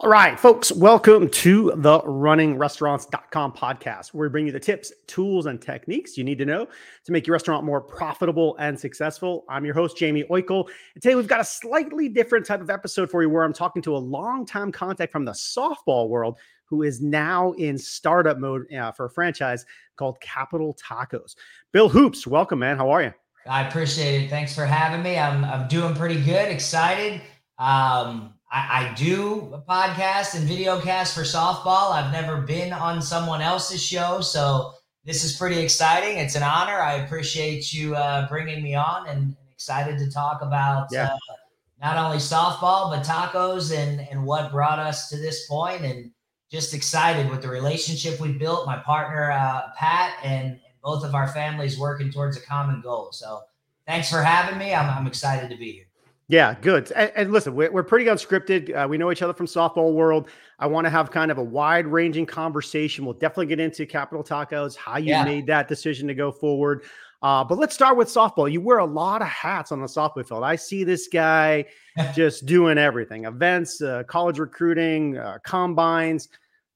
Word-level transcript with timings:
All 0.00 0.10
right, 0.10 0.40
folks, 0.40 0.72
welcome 0.72 1.28
to 1.28 1.72
the 1.76 2.00
runningrestaurants.com 2.00 3.52
podcast, 3.52 4.08
where 4.08 4.28
we 4.28 4.32
bring 4.32 4.46
you 4.46 4.52
the 4.52 4.58
tips, 4.58 4.92
tools, 5.06 5.46
and 5.46 5.60
techniques 5.62 6.16
you 6.16 6.24
need 6.24 6.38
to 6.38 6.44
know 6.44 6.66
to 7.04 7.12
make 7.12 7.26
your 7.26 7.32
restaurant 7.32 7.64
more 7.64 7.80
profitable 7.80 8.56
and 8.58 8.78
successful. 8.78 9.44
I'm 9.48 9.64
your 9.64 9.74
host, 9.74 9.96
Jamie 9.96 10.24
Oikle. 10.24 10.66
And 10.94 11.02
today 11.02 11.14
we've 11.14 11.28
got 11.28 11.40
a 11.40 11.44
slightly 11.44 12.08
different 12.08 12.44
type 12.44 12.60
of 12.60 12.70
episode 12.70 13.10
for 13.10 13.22
you 13.22 13.30
where 13.30 13.44
I'm 13.44 13.52
talking 13.52 13.82
to 13.82 13.94
a 13.94 13.98
longtime 13.98 14.72
contact 14.72 15.12
from 15.12 15.24
the 15.24 15.32
softball 15.32 16.08
world 16.08 16.38
who 16.64 16.82
is 16.82 17.00
now 17.00 17.52
in 17.52 17.78
startup 17.78 18.38
mode 18.38 18.72
uh, 18.72 18.90
for 18.90 19.04
a 19.04 19.10
franchise 19.10 19.66
called 19.96 20.18
Capital 20.20 20.74
Tacos. 20.82 21.36
Bill 21.70 21.88
Hoops, 21.88 22.26
welcome, 22.26 22.58
man. 22.58 22.76
How 22.76 22.90
are 22.90 23.02
you? 23.02 23.12
I 23.46 23.68
appreciate 23.68 24.24
it. 24.24 24.30
Thanks 24.30 24.54
for 24.54 24.64
having 24.64 25.02
me. 25.02 25.18
I'm, 25.18 25.44
I'm 25.44 25.68
doing 25.68 25.94
pretty 25.94 26.20
good, 26.20 26.48
excited. 26.48 27.20
Um, 27.58 28.34
I, 28.52 28.90
I 28.90 28.94
do 28.94 29.50
a 29.54 29.62
podcast 29.62 30.34
and 30.34 30.46
video 30.46 30.78
cast 30.78 31.14
for 31.14 31.22
softball. 31.22 31.92
I've 31.92 32.12
never 32.12 32.42
been 32.42 32.72
on 32.72 33.00
someone 33.00 33.40
else's 33.40 33.82
show, 33.82 34.20
so 34.20 34.74
this 35.04 35.24
is 35.24 35.34
pretty 35.34 35.58
exciting. 35.58 36.18
It's 36.18 36.34
an 36.34 36.42
honor. 36.42 36.78
I 36.78 36.96
appreciate 36.96 37.72
you 37.72 37.96
uh, 37.96 38.28
bringing 38.28 38.62
me 38.62 38.74
on, 38.74 39.08
and, 39.08 39.18
and, 39.18 39.36
excited 39.52 39.96
to 39.96 40.10
talk 40.10 40.42
about 40.42 40.88
yeah. 40.90 41.14
uh, 41.14 41.34
not 41.80 41.96
only 41.96 42.16
softball 42.16 42.90
but 42.90 43.06
tacos 43.06 43.72
and 43.72 44.00
and 44.10 44.24
what 44.24 44.50
brought 44.50 44.80
us 44.80 45.08
to 45.08 45.16
this 45.16 45.46
point, 45.46 45.82
and 45.82 46.10
just 46.50 46.74
excited 46.74 47.30
with 47.30 47.40
the 47.40 47.48
relationship 47.48 48.20
we 48.20 48.32
built. 48.32 48.66
My 48.66 48.76
partner 48.78 49.30
uh, 49.30 49.70
Pat 49.78 50.14
and, 50.22 50.50
and 50.50 50.60
both 50.82 51.04
of 51.04 51.14
our 51.14 51.28
families 51.28 51.78
working 51.78 52.10
towards 52.10 52.36
a 52.36 52.40
common 52.40 52.82
goal. 52.82 53.12
So 53.12 53.40
thanks 53.86 54.10
for 54.10 54.20
having 54.20 54.58
me. 54.58 54.74
I'm, 54.74 54.90
I'm 54.90 55.06
excited 55.06 55.48
to 55.48 55.56
be 55.56 55.72
here. 55.72 55.86
Yeah, 56.32 56.56
good. 56.62 56.90
And, 56.92 57.12
and 57.14 57.30
listen, 57.30 57.54
we're, 57.54 57.70
we're, 57.70 57.82
pretty 57.82 58.06
unscripted. 58.06 58.74
Uh, 58.74 58.88
we 58.88 58.96
know 58.96 59.12
each 59.12 59.20
other 59.20 59.34
from 59.34 59.44
softball 59.44 59.92
world. 59.92 60.30
I 60.58 60.66
want 60.66 60.86
to 60.86 60.88
have 60.88 61.10
kind 61.10 61.30
of 61.30 61.36
a 61.36 61.42
wide 61.42 61.86
ranging 61.86 62.24
conversation. 62.24 63.04
We'll 63.04 63.12
definitely 63.12 63.48
get 63.48 63.60
into 63.60 63.84
Capital 63.84 64.24
Tacos, 64.24 64.74
how 64.74 64.96
you 64.96 65.10
yeah. 65.10 65.24
made 65.26 65.46
that 65.48 65.68
decision 65.68 66.08
to 66.08 66.14
go 66.14 66.32
forward. 66.32 66.84
Uh, 67.20 67.44
but 67.44 67.58
let's 67.58 67.74
start 67.74 67.98
with 67.98 68.08
softball. 68.08 68.50
You 68.50 68.62
wear 68.62 68.78
a 68.78 68.84
lot 68.86 69.20
of 69.20 69.28
hats 69.28 69.72
on 69.72 69.82
the 69.82 69.86
softball 69.86 70.26
field. 70.26 70.42
I 70.42 70.56
see 70.56 70.84
this 70.84 71.06
guy 71.06 71.66
just 72.14 72.46
doing 72.46 72.78
everything 72.78 73.26
events, 73.26 73.82
uh, 73.82 74.02
college 74.04 74.38
recruiting, 74.38 75.18
uh, 75.18 75.36
combines. 75.44 76.30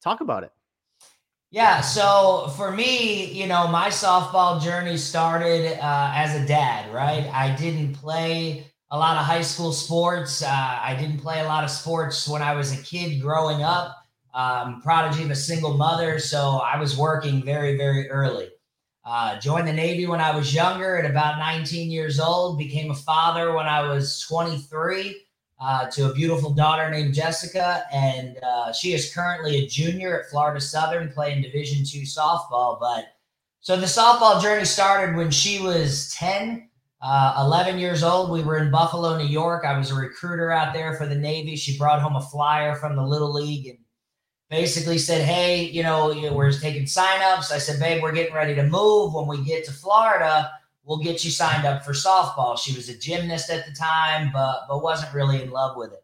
Talk 0.05 0.21
about 0.21 0.45
it. 0.45 0.53
Yeah, 1.51 1.81
so 1.81 2.53
for 2.59 2.73
me, 2.73 3.33
you 3.33 3.47
know, 3.47 3.69
my 3.69 3.89
softball 3.89 4.61
journey 4.61 4.99
started 4.99 5.79
uh, 5.83 6.13
as 6.15 6.35
a 6.35 6.47
dad, 6.47 6.93
right? 6.93 7.27
I 7.33 7.57
didn't 7.57 7.95
play 7.95 8.67
a 8.91 8.99
lot 8.99 9.17
of 9.17 9.25
high 9.25 9.43
school 9.43 9.73
sports. 9.73 10.43
Uh, 10.43 10.49
I 10.49 10.97
didn't 10.99 11.19
play 11.19 11.41
a 11.41 11.45
lot 11.45 11.65
of 11.65 11.71
sports 11.71 12.29
when 12.29 12.43
I 12.43 12.55
was 12.55 12.73
a 12.73 12.83
kid 12.83 13.21
growing 13.21 13.63
up. 13.63 13.97
Um, 14.35 14.83
prodigy 14.83 15.25
of 15.25 15.31
a 15.31 15.35
single 15.35 15.79
mother, 15.79 16.19
so 16.19 16.61
I 16.63 16.79
was 16.79 16.97
working 16.97 17.43
very, 17.43 17.77
very 17.79 18.11
early. 18.11 18.51
Uh, 19.03 19.39
joined 19.41 19.67
the 19.67 19.73
Navy 19.73 20.07
when 20.07 20.21
I 20.21 20.37
was 20.37 20.53
younger 20.53 20.99
at 20.99 21.11
about 21.11 21.39
19 21.39 21.91
years 21.91 22.21
old. 22.21 22.59
Became 22.59 22.91
a 22.91 22.95
father 22.95 23.55
when 23.55 23.67
I 23.67 23.89
was 23.89 24.21
23 24.29 25.17
uh, 25.59 25.87
to 25.91 26.11
a 26.11 26.13
beautiful 26.13 26.53
daughter 26.53 26.91
named 26.91 27.15
Jessica, 27.15 27.85
and 27.93 28.37
uh, 28.43 28.73
she 28.73 28.93
is 28.93 29.15
currently 29.15 29.65
a 29.65 29.67
junior 29.67 30.21
at 30.21 30.31
Florida 30.31 30.61
Southern, 30.61 31.11
playing 31.11 31.43
Division 31.43 31.85
two 31.85 32.03
softball. 32.03 32.79
But 32.79 33.07
so 33.61 33.77
the 33.77 33.87
softball 33.87 34.43
journey 34.43 34.65
started 34.65 35.17
when 35.17 35.31
she 35.31 35.61
was 35.61 36.13
10. 36.15 36.69
Uh, 37.09 37.45
11 37.47 37.79
years 37.79 38.03
old, 38.03 38.33
we 38.33 38.43
were 38.43 38.57
in 38.59 38.69
Buffalo, 38.69 39.17
New 39.17 39.29
York. 39.29 39.65
I 39.65 39.79
was 39.79 39.93
a 39.93 39.95
recruiter 39.95 40.51
out 40.51 40.75
there 40.75 40.95
for 40.95 41.07
the 41.07 41.15
Navy. 41.15 41.55
She 41.55 41.79
brought 41.79 42.03
home 42.03 42.17
a 42.17 42.21
flyer 42.21 42.75
from 42.75 42.97
the 42.97 43.07
Little 43.07 43.33
League 43.33 43.69
and 43.69 43.79
basically 44.51 44.99
said, 44.99 45.25
Hey, 45.25 45.63
you 45.63 45.85
know, 45.85 46.09
we're 46.33 46.51
taking 46.51 46.83
signups. 46.83 47.53
I 47.53 47.59
said, 47.59 47.79
Babe, 47.79 48.03
we're 48.03 48.11
getting 48.11 48.35
ready 48.35 48.57
to 48.57 48.65
move. 48.65 49.15
When 49.15 49.29
we 49.29 49.45
get 49.45 49.65
to 49.67 49.73
Florida, 49.73 50.51
we'll 50.83 50.99
get 50.99 51.25
you 51.25 51.31
signed 51.31 51.65
up 51.65 51.85
for 51.85 51.93
softball. 51.93 52.59
She 52.59 52.75
was 52.75 52.89
a 52.89 52.99
gymnast 52.99 53.51
at 53.51 53.67
the 53.67 53.73
time, 53.73 54.31
but, 54.33 54.63
but 54.69 54.83
wasn't 54.83 55.15
really 55.15 55.41
in 55.41 55.51
love 55.51 55.77
with 55.77 55.93
it. 55.93 56.03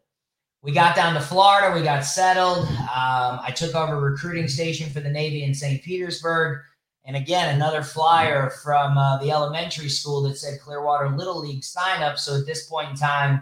We 0.61 0.71
got 0.71 0.95
down 0.95 1.15
to 1.15 1.19
Florida, 1.19 1.75
we 1.75 1.83
got 1.83 2.05
settled. 2.05 2.65
Um, 2.69 3.41
I 3.43 3.51
took 3.53 3.75
over 3.75 3.99
recruiting 3.99 4.47
station 4.47 4.89
for 4.89 5.01
the 5.01 5.09
Navy 5.09 5.43
in 5.43 5.53
St. 5.53 5.83
Petersburg. 5.83 6.61
And 7.05 7.17
again, 7.17 7.53
another 7.53 7.83
flyer 7.83 8.49
from 8.63 8.97
uh, 8.97 9.17
the 9.17 9.31
elementary 9.31 9.89
school 9.89 10.21
that 10.23 10.37
said 10.37 10.61
Clearwater 10.61 11.09
Little 11.09 11.39
League 11.39 11.63
sign 11.63 12.01
up. 12.01 12.17
So 12.17 12.37
at 12.37 12.45
this 12.45 12.67
point 12.67 12.91
in 12.91 12.95
time, 12.95 13.41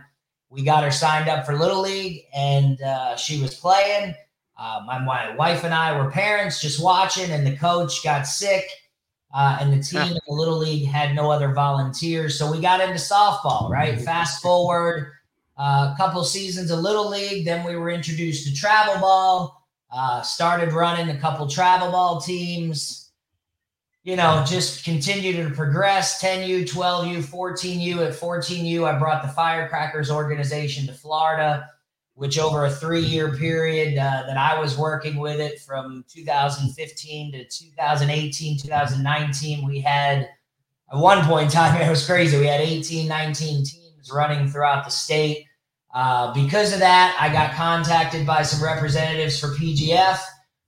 we 0.50 0.64
got 0.64 0.84
her 0.84 0.92
signed 0.92 1.30
up 1.30 1.46
for 1.46 1.56
Little 1.56 1.82
League 1.82 2.26
and 2.34 2.82
uh, 2.82 3.16
she 3.16 3.40
was 3.42 3.54
playing. 3.54 4.16
Uh, 4.58 4.82
my, 4.86 5.00
my, 5.00 5.36
wife 5.36 5.64
and 5.64 5.74
I 5.74 5.98
were 5.98 6.12
parents 6.12 6.62
just 6.62 6.84
watching, 6.84 7.32
and 7.32 7.48
the 7.48 7.56
coach 7.58 8.04
got 8.04 8.28
sick. 8.28 8.66
Uh, 9.34 9.58
and 9.60 9.74
the 9.74 9.82
team 9.84 10.02
in 10.02 10.14
the 10.14 10.34
Little 10.34 10.58
League 10.58 10.88
had 10.88 11.16
no 11.16 11.32
other 11.32 11.54
volunteers. 11.54 12.38
So 12.38 12.52
we 12.52 12.60
got 12.60 12.82
into 12.82 12.96
softball, 12.96 13.70
right? 13.70 14.00
Fast 14.00 14.42
forward 14.42 15.14
uh, 15.58 15.94
a 15.94 15.96
couple 15.98 16.24
seasons 16.24 16.70
of 16.70 16.80
Little 16.80 17.10
League. 17.10 17.46
Then 17.46 17.66
we 17.66 17.76
were 17.76 17.90
introduced 17.90 18.48
to 18.48 18.54
travel 18.54 19.00
ball, 19.00 19.68
uh, 19.92 20.22
started 20.22 20.74
running 20.74 21.16
a 21.16 21.20
couple 21.20 21.48
travel 21.48 21.92
ball 21.92 22.22
teams 22.22 23.01
you 24.04 24.16
know, 24.16 24.44
just 24.48 24.84
continue 24.84 25.44
to 25.44 25.54
progress 25.54 26.22
10U, 26.22 26.68
12U, 26.68 27.18
14U. 27.24 28.08
At 28.08 28.14
14U, 28.14 28.84
I 28.84 28.98
brought 28.98 29.22
the 29.22 29.30
Firecrackers 29.30 30.10
organization 30.10 30.88
to 30.88 30.94
Florida, 30.94 31.70
which 32.16 32.40
over 32.40 32.66
a 32.66 32.72
three 32.72 33.02
year 33.02 33.36
period 33.36 33.98
uh, 33.98 34.24
that 34.26 34.38
I 34.38 34.60
was 34.60 34.78
working 34.78 35.18
with 35.18 35.40
it 35.40 35.60
from 35.60 36.04
2015 36.10 37.32
to 37.34 37.46
2018, 37.46 38.58
2019, 38.60 39.68
we 39.68 39.80
had 39.80 40.28
at 40.92 40.98
one 40.98 41.24
point 41.26 41.46
in 41.46 41.52
time, 41.52 41.80
it 41.82 41.90
was 41.90 42.06
crazy. 42.06 42.40
We 42.40 42.48
had 42.48 42.62
18, 42.62 43.08
19 43.08 43.66
teams 43.66 44.12
running 44.12 44.48
throughout 44.48 44.84
the 44.84 44.92
state. 44.92 45.46
Uh, 45.94 46.34
because 46.34 46.74
of 46.74 46.80
that, 46.80 47.16
I 47.20 47.32
got 47.32 47.54
contacted 47.54 48.26
by 48.26 48.42
some 48.44 48.64
representatives 48.64 49.40
for 49.40 49.50
PGF 49.50 50.20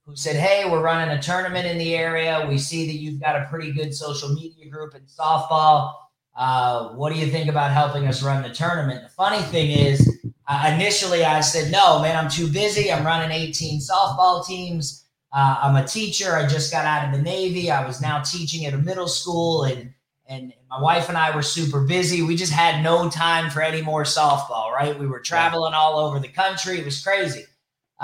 who 0.06 0.14
said, 0.16 0.36
Hey, 0.36 0.68
we're 0.68 0.82
running 0.82 1.16
a 1.16 1.20
tournament 1.20 1.66
in 1.66 1.78
the 1.78 1.94
area. 1.94 2.46
We 2.48 2.58
see 2.58 2.86
that 2.86 2.94
you've 2.94 3.20
got 3.20 3.36
a 3.36 3.46
pretty 3.50 3.72
good 3.72 3.94
social 3.94 4.28
media 4.28 4.68
group 4.68 4.94
in 4.94 5.02
softball. 5.02 5.94
Uh, 6.36 6.88
what 6.90 7.12
do 7.12 7.18
you 7.18 7.26
think 7.26 7.48
about 7.48 7.70
helping 7.70 8.06
us 8.06 8.22
run 8.22 8.42
the 8.42 8.50
tournament? 8.50 9.02
The 9.02 9.08
funny 9.08 9.42
thing 9.44 9.70
is, 9.70 10.18
uh, 10.48 10.72
initially 10.74 11.24
I 11.24 11.40
said, 11.40 11.72
No, 11.72 12.00
man, 12.00 12.16
I'm 12.16 12.30
too 12.30 12.48
busy. 12.48 12.92
I'm 12.92 13.06
running 13.06 13.30
18 13.30 13.80
softball 13.80 14.46
teams. 14.46 15.06
Uh, 15.32 15.58
I'm 15.62 15.76
a 15.76 15.86
teacher. 15.86 16.36
I 16.36 16.46
just 16.46 16.70
got 16.70 16.84
out 16.84 17.08
of 17.08 17.16
the 17.16 17.22
Navy. 17.22 17.70
I 17.70 17.86
was 17.86 18.00
now 18.00 18.22
teaching 18.22 18.66
at 18.66 18.74
a 18.74 18.78
middle 18.78 19.08
school, 19.08 19.64
and 19.64 19.92
and 20.26 20.52
my 20.70 20.80
wife 20.80 21.08
and 21.08 21.18
I 21.18 21.34
were 21.34 21.42
super 21.42 21.82
busy. 21.82 22.22
We 22.22 22.36
just 22.36 22.52
had 22.52 22.82
no 22.82 23.10
time 23.10 23.50
for 23.50 23.60
any 23.60 23.82
more 23.82 24.04
softball, 24.04 24.70
right? 24.70 24.98
We 24.98 25.06
were 25.06 25.20
traveling 25.20 25.74
all 25.74 25.98
over 25.98 26.18
the 26.18 26.28
country. 26.28 26.78
It 26.78 26.84
was 26.84 27.02
crazy. 27.02 27.44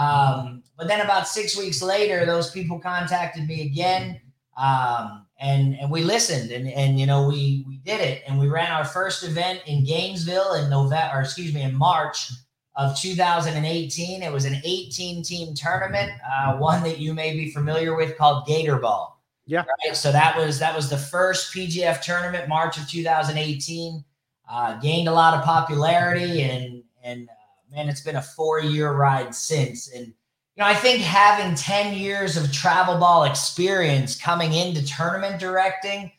Um, 0.01 0.63
but 0.79 0.89
then 0.89 1.03
about 1.03 1.29
six 1.29 1.57
weeks 1.57 1.83
later, 1.83 2.25
those 2.25 2.51
people 2.51 2.79
contacted 2.79 3.47
me 3.47 3.67
again. 3.67 4.21
Um, 4.57 5.27
and, 5.39 5.75
and 5.79 5.91
we 5.91 6.03
listened 6.03 6.51
and, 6.51 6.69
and, 6.69 6.99
you 7.01 7.07
know, 7.07 7.27
we, 7.27 7.65
we 7.67 7.79
did 7.79 8.01
it 8.01 8.23
and 8.27 8.39
we 8.39 8.49
ran 8.49 8.71
our 8.71 8.85
first 8.85 9.25
event 9.25 9.63
in 9.67 9.85
Gainesville 9.85 10.55
in 10.55 10.69
November, 10.69 11.17
or 11.17 11.21
excuse 11.23 11.55
me, 11.55 11.63
in 11.63 11.75
March 11.75 12.31
of 12.77 12.99
2018. 12.99 14.23
It 14.23 14.33
was 14.33 14.45
an 14.45 14.61
18 14.65 15.23
team 15.23 15.55
tournament, 15.55 16.13
uh, 16.31 16.57
one 16.57 16.83
that 16.83 16.99
you 16.99 17.15
may 17.15 17.33
be 17.33 17.51
familiar 17.51 17.95
with 17.97 18.17
called 18.19 18.47
Gator 18.47 18.77
Ball. 18.77 19.19
Yeah. 19.47 19.65
Right? 19.85 19.97
So 19.97 20.13
that 20.13 20.37
was, 20.37 20.59
that 20.59 20.77
was 20.77 20.89
the 20.89 20.99
first 20.99 21.55
PGF 21.55 22.03
tournament, 22.03 22.49
March 22.49 22.79
of 22.79 22.89
2018, 22.89 24.05
uh, 24.51 24.79
gained 24.79 25.09
a 25.09 25.13
lot 25.13 25.35
of 25.35 25.45
popularity 25.45 26.43
and, 26.43 26.83
and, 27.03 27.29
man, 27.71 27.89
it's 27.89 28.01
been 28.01 28.17
a 28.17 28.23
four 28.23 28.61
year 28.61 28.93
ride 28.93 29.35
since. 29.35 29.89
And, 29.89 30.07
you 30.07 30.15
know, 30.59 30.67
I 30.67 30.75
think 30.75 31.01
having 31.01 31.55
10 31.55 31.95
years 31.95 32.37
of 32.37 32.53
travel 32.53 32.99
ball 32.99 33.25
experience 33.25 34.21
coming 34.21 34.53
into 34.53 34.85
tournament 34.85 35.39
directing 35.39 36.13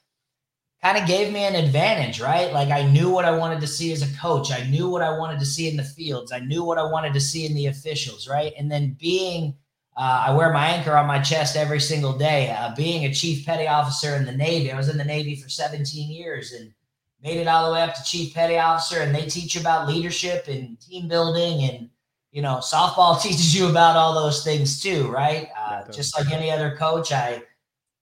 kind 0.82 0.98
of 0.98 1.08
gave 1.08 1.32
me 1.32 1.44
an 1.44 1.56
advantage, 1.56 2.20
right? 2.20 2.52
Like 2.52 2.70
I 2.70 2.84
knew 2.84 3.10
what 3.10 3.26
I 3.26 3.32
wanted 3.32 3.62
to 3.62 3.68
see 3.68 3.92
as 3.92 4.02
a 4.02 4.18
coach. 4.18 4.52
I 4.52 4.64
knew 4.68 4.90
what 4.90 5.04
I 5.04 5.16
wanted 5.16 5.40
to 5.40 5.46
see 5.46 5.70
in 5.70 5.78
the 5.78 5.84
fields. 5.84 6.32
I 6.32 6.40
knew 6.40 6.64
what 6.64 6.80
I 6.80 6.84
wanted 6.84 7.14
to 7.14 7.22
see 7.22 7.46
in 7.46 7.54
the 7.54 7.68
officials, 7.68 8.28
right? 8.28 8.54
And 8.58 8.72
then 8.72 8.98
being, 9.00 9.56
uh, 9.96 10.26
I 10.28 10.34
wear 10.34 10.52
my 10.52 10.68
anchor 10.68 10.98
on 10.98 11.06
my 11.06 11.20
chest 11.20 11.56
every 11.56 11.80
single 11.80 12.18
day. 12.18 12.50
Uh, 12.50 12.74
being 12.76 13.06
a 13.06 13.14
chief 13.14 13.46
petty 13.46 13.68
officer 13.68 14.16
in 14.16 14.26
the 14.26 14.32
Navy, 14.32 14.72
I 14.72 14.78
was 14.78 14.90
in 14.90 14.98
the 14.98 15.04
Navy 15.04 15.36
for 15.36 15.50
17 15.50 16.10
years 16.10 16.54
and 16.54 16.74
made 17.24 17.38
it 17.38 17.48
all 17.48 17.68
the 17.68 17.74
way 17.74 17.82
up 17.82 17.94
to 17.96 18.04
chief 18.04 18.34
petty 18.34 18.58
officer, 18.58 19.02
and 19.02 19.14
they 19.14 19.26
teach 19.26 19.56
you 19.56 19.62
about 19.62 19.88
leadership 19.88 20.48
and 20.48 20.80
team 20.80 21.08
building, 21.08 21.70
and 21.70 21.90
you 22.32 22.42
know, 22.42 22.58
softball 22.58 23.22
teaches 23.24 23.56
you 23.56 23.68
about 23.68 23.96
all 23.96 24.14
those 24.14 24.44
things 24.44 24.82
too, 24.82 25.08
right? 25.10 25.50
Uh, 25.58 25.90
just 25.92 26.18
like 26.18 26.32
any 26.32 26.52
other 26.52 26.76
coach, 26.76 27.12
I 27.12 27.44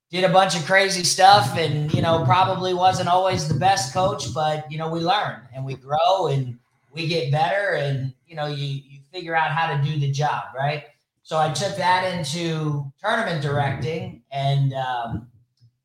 did 0.10 0.24
a 0.24 0.30
bunch 0.30 0.56
of 0.56 0.66
crazy 0.66 1.04
stuff, 1.04 1.58
and 1.58 1.94
you 1.94 2.02
know, 2.02 2.24
probably 2.26 2.74
wasn't 2.74 3.10
always 3.10 3.48
the 3.48 3.60
best 3.60 3.94
coach, 3.94 4.34
but 4.34 4.72
you 4.72 4.78
know, 4.78 4.90
we 4.90 5.00
learn 5.00 5.42
and 5.54 5.66
we 5.66 5.76
grow 5.76 6.28
and 6.28 6.58
we 6.94 7.08
get 7.08 7.32
better, 7.32 7.76
and 7.76 8.14
you 8.28 8.36
know, 8.36 8.48
you 8.48 8.66
you 8.66 9.00
figure 9.12 9.36
out 9.36 9.52
how 9.52 9.76
to 9.76 9.84
do 9.84 10.00
the 10.00 10.12
job, 10.12 10.46
right? 10.56 10.86
So 11.24 11.38
I 11.38 11.52
took 11.54 11.76
that 11.78 12.12
into 12.12 12.92
tournament 13.00 13.44
directing, 13.44 14.24
and 14.32 14.74
um, 14.74 15.28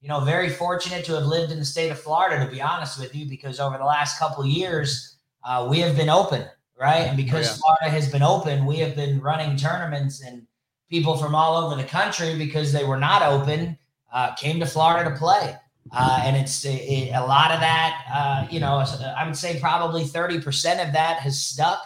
you 0.05 0.11
know, 0.11 0.21
very 0.21 0.51
fortunate 0.51 1.03
to 1.07 1.15
have 1.15 1.25
lived 1.25 1.51
in 1.51 1.59
the 1.59 1.65
state 1.65 1.89
of 1.89 1.99
Florida, 1.99 2.45
to 2.45 2.51
be 2.51 2.61
honest 2.61 3.01
with 3.01 3.15
you, 3.15 3.25
because 3.25 3.59
over 3.59 3.79
the 3.79 3.87
last 3.87 4.19
couple 4.19 4.45
years, 4.45 5.17
uh, 5.45 5.67
we 5.67 5.81
have 5.81 5.97
been 5.97 6.11
open, 6.11 6.45
right? 6.79 7.07
And 7.07 7.17
because 7.17 7.49
oh, 7.49 7.51
yeah. 7.53 7.57
Florida 7.57 7.91
has 7.91 8.13
been 8.13 8.23
open, 8.23 8.67
we 8.67 8.77
have 8.81 8.95
been 8.95 9.19
running 9.19 9.57
tournaments, 9.57 10.23
and 10.23 10.47
people 10.91 11.17
from 11.17 11.35
all 11.35 11.57
over 11.57 11.81
the 11.81 11.89
country, 11.89 12.37
because 12.37 12.71
they 12.71 12.85
were 12.85 12.99
not 12.99 13.23
open, 13.23 13.79
uh, 14.13 14.35
came 14.35 14.61
to 14.61 14.67
Florida 14.67 15.09
to 15.09 15.17
play. 15.17 15.57
Uh, 15.91 16.21
and 16.23 16.37
it's 16.37 16.67
it, 16.67 17.11
a 17.15 17.25
lot 17.25 17.51
of 17.51 17.61
that, 17.61 18.05
uh, 18.13 18.47
you 18.51 18.61
know, 18.61 18.85
I 19.17 19.25
would 19.25 19.37
say 19.37 19.59
probably 19.59 20.05
30% 20.05 20.87
of 20.87 20.93
that 20.93 21.21
has 21.21 21.41
stuck. 21.41 21.83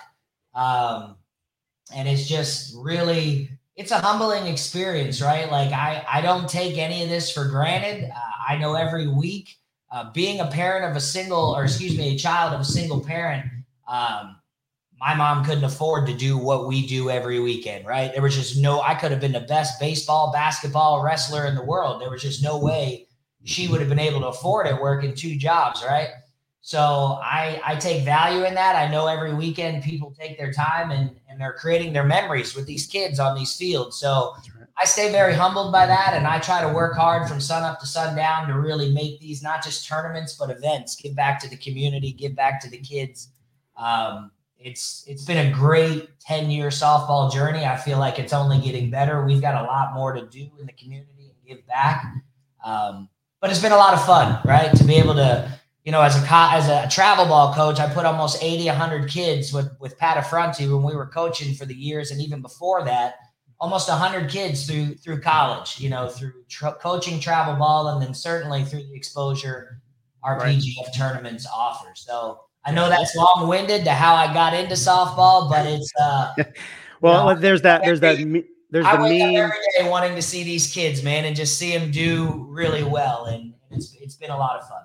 Um, 0.57 1.15
and 1.95 2.09
it's 2.09 2.27
just 2.27 2.75
really, 2.77 3.49
it's 3.79 3.93
a 3.93 4.01
humbling 4.01 4.49
experience, 4.49 5.23
right? 5.23 5.51
Like 5.51 5.73
I, 5.73 6.05
I 6.09 6.21
don't 6.21 6.51
take 6.51 6.79
any 6.79 7.05
of 7.05 7.09
this 7.09 7.31
for 7.31 7.45
granted. 7.45 8.11
Uh, 8.11 8.19
I 8.49 8.59
know 8.59 8.75
every 8.75 9.07
week 9.07 9.57
uh, 9.93 10.11
being 10.13 10.41
a 10.41 10.47
parent 10.49 10.91
of 10.91 10.97
a 10.97 11.01
single, 11.01 11.57
or 11.57 11.63
excuse 11.63 11.97
me, 11.97 12.15
a 12.15 12.19
child 12.19 12.53
of 12.53 12.61
a 12.61 12.65
single 12.65 13.01
parent, 13.01 13.47
um, 13.87 14.37
my 15.01 15.15
mom 15.15 15.45
couldn't 15.45 15.63
afford 15.63 16.09
to 16.09 16.13
do 16.13 16.37
what 16.37 16.67
we 16.67 16.89
do 16.89 17.09
every 17.09 17.39
weekend, 17.39 17.87
right? 17.87 18.13
There 18.13 18.21
was 18.21 18.35
just 18.35 18.59
no, 18.59 18.83
I 18.83 18.97
could 18.97 19.13
have 19.13 19.21
been 19.21 19.33
the 19.33 19.41
best 19.41 19.79
baseball, 19.79 20.33
basketball 20.33 21.01
wrestler 21.05 21.47
in 21.47 21.55
the 21.55 21.63
world. 21.63 22.03
There 22.03 22.11
was 22.11 22.21
just 22.21 22.43
no 22.43 22.59
way 22.59 23.07
she 23.45 23.69
would 23.69 23.79
have 23.79 23.89
been 23.89 24.01
able 24.01 24.21
to 24.23 24.27
afford 24.27 24.67
it 24.67 24.83
working 24.83 25.15
two 25.15 25.37
jobs, 25.37 25.85
right? 25.85 26.09
So 26.63 27.21
I 27.23 27.61
I 27.65 27.77
take 27.77 28.05
value 28.05 28.45
in 28.45 28.55
that. 28.55 28.75
I 28.75 28.91
know 28.91 29.07
every 29.07 29.35
weekend 29.35 29.85
people 29.85 30.13
take 30.19 30.37
their 30.37 30.53
time 30.53 30.91
and 30.91 31.13
and 31.39 31.45
they're 31.45 31.53
creating 31.53 31.93
their 31.93 32.05
memories 32.05 32.57
with 32.57 32.67
these 32.67 32.87
kids 32.87 33.21
on 33.21 33.37
these 33.37 33.57
fields. 33.57 33.97
So. 33.97 34.35
I 34.81 34.85
stay 34.85 35.11
very 35.11 35.35
humbled 35.35 35.73
by 35.73 35.87
that, 35.87 36.13
and 36.15 36.25
I 36.25 36.39
try 36.39 36.61
to 36.61 36.73
work 36.73 36.95
hard 36.95 37.29
from 37.29 37.41
sun 37.41 37.65
up 37.65 37.81
to 37.81 37.87
sundown 37.87 38.47
to 38.47 38.55
really 38.55 38.93
make 38.93 39.19
these 39.19 39.43
not 39.43 39.65
just 39.65 39.89
tournaments 39.89 40.35
but 40.35 40.51
events. 40.51 40.95
Give 40.95 41.17
back 41.17 41.41
to 41.41 41.51
the 41.51 41.57
community, 41.57 42.13
give 42.13 42.37
back 42.37 42.61
to 42.61 42.71
the 42.71 42.79
kids. 42.79 43.31
Um, 43.77 44.31
it's 44.57 45.05
it's 45.09 45.25
been 45.25 45.49
a 45.49 45.53
great 45.53 46.09
10 46.21 46.49
year 46.49 46.69
softball 46.69 47.33
journey. 47.33 47.65
I 47.65 47.77
feel 47.77 47.99
like 47.99 48.21
it's 48.21 48.33
only 48.33 48.61
getting 48.61 48.89
better. 48.89 49.25
We've 49.25 49.41
got 49.41 49.61
a 49.61 49.67
lot 49.67 49.95
more 49.95 50.13
to 50.13 50.25
do 50.27 50.49
in 50.61 50.67
the 50.67 50.73
community 50.73 51.33
and 51.35 51.49
give 51.57 51.67
back. 51.67 52.05
Um, 52.65 53.09
but 53.41 53.51
it's 53.51 53.61
been 53.63 53.73
a 53.73 53.77
lot 53.77 53.95
of 53.95 54.05
fun, 54.05 54.41
right? 54.45 54.73
To 54.77 54.85
be 54.85 54.97
able 54.97 55.15
to, 55.15 55.58
you 55.89 55.93
know, 55.93 56.03
as 56.03 56.23
a 56.23 56.27
co- 56.27 56.51
as 56.53 56.69
a 56.69 56.87
travel 56.95 57.25
ball 57.25 57.55
coach, 57.55 57.81
I 57.81 57.89
put 57.89 58.05
almost 58.05 58.45
80, 58.45 58.67
100 58.67 59.09
kids 59.09 59.55
with 59.55 59.75
with 59.81 59.97
Pat 59.97 60.23
Affronti 60.23 60.71
when 60.71 60.83
we 60.83 60.95
were 60.95 61.07
coaching 61.07 61.55
for 61.55 61.65
the 61.65 61.75
years, 61.75 62.11
and 62.11 62.21
even 62.21 62.43
before 62.43 62.85
that, 62.85 63.15
almost 63.59 63.89
100 63.89 64.29
kids 64.29 64.67
through 64.67 64.97
through 64.97 65.23
college, 65.23 65.81
you 65.81 65.89
know, 65.89 66.07
through 66.07 66.45
tra- 66.47 66.75
coaching 66.75 67.19
travel 67.19 67.55
ball, 67.55 67.89
and 67.89 68.03
then 68.03 68.13
certainly 68.13 68.65
through 68.65 68.83
the 68.83 68.95
exposure 68.95 69.81
our 70.23 70.39
right. 70.39 70.59
PGF 70.59 70.95
tournaments 70.95 71.47
offer. 71.51 71.89
So 71.95 72.43
I 72.67 72.71
know 72.71 72.91
that's 72.91 73.17
long 73.17 73.49
winded 73.49 73.85
to 73.85 73.93
how 73.93 74.15
I 74.15 74.31
got 74.35 74.53
into 74.53 74.75
softball, 74.75 75.49
but 75.49 75.65
it's 75.75 75.91
uh, 75.99 76.35
well, 77.01 77.31
you 77.31 77.35
know, 77.35 77.41
there's 77.41 77.63
that 77.63 77.83
there's 77.83 78.01
that 78.01 78.19
there's 78.69 78.85
I 78.85 78.95
the 78.95 79.03
wake 79.05 79.23
meme. 79.23 79.37
every 79.37 79.57
day 79.79 79.89
wanting 79.89 80.15
to 80.17 80.23
see 80.23 80.43
these 80.43 80.71
kids, 80.71 81.03
man, 81.03 81.25
and 81.25 81.35
just 81.35 81.59
see 81.59 81.75
them 81.75 81.91
do 81.91 82.45
really 82.51 82.85
well, 82.85 83.25
and 83.25 83.55
it's 83.71 83.97
it's 84.03 84.17
been 84.17 84.29
a 84.29 84.37
lot 84.37 84.61
of 84.61 84.69
fun 84.69 84.83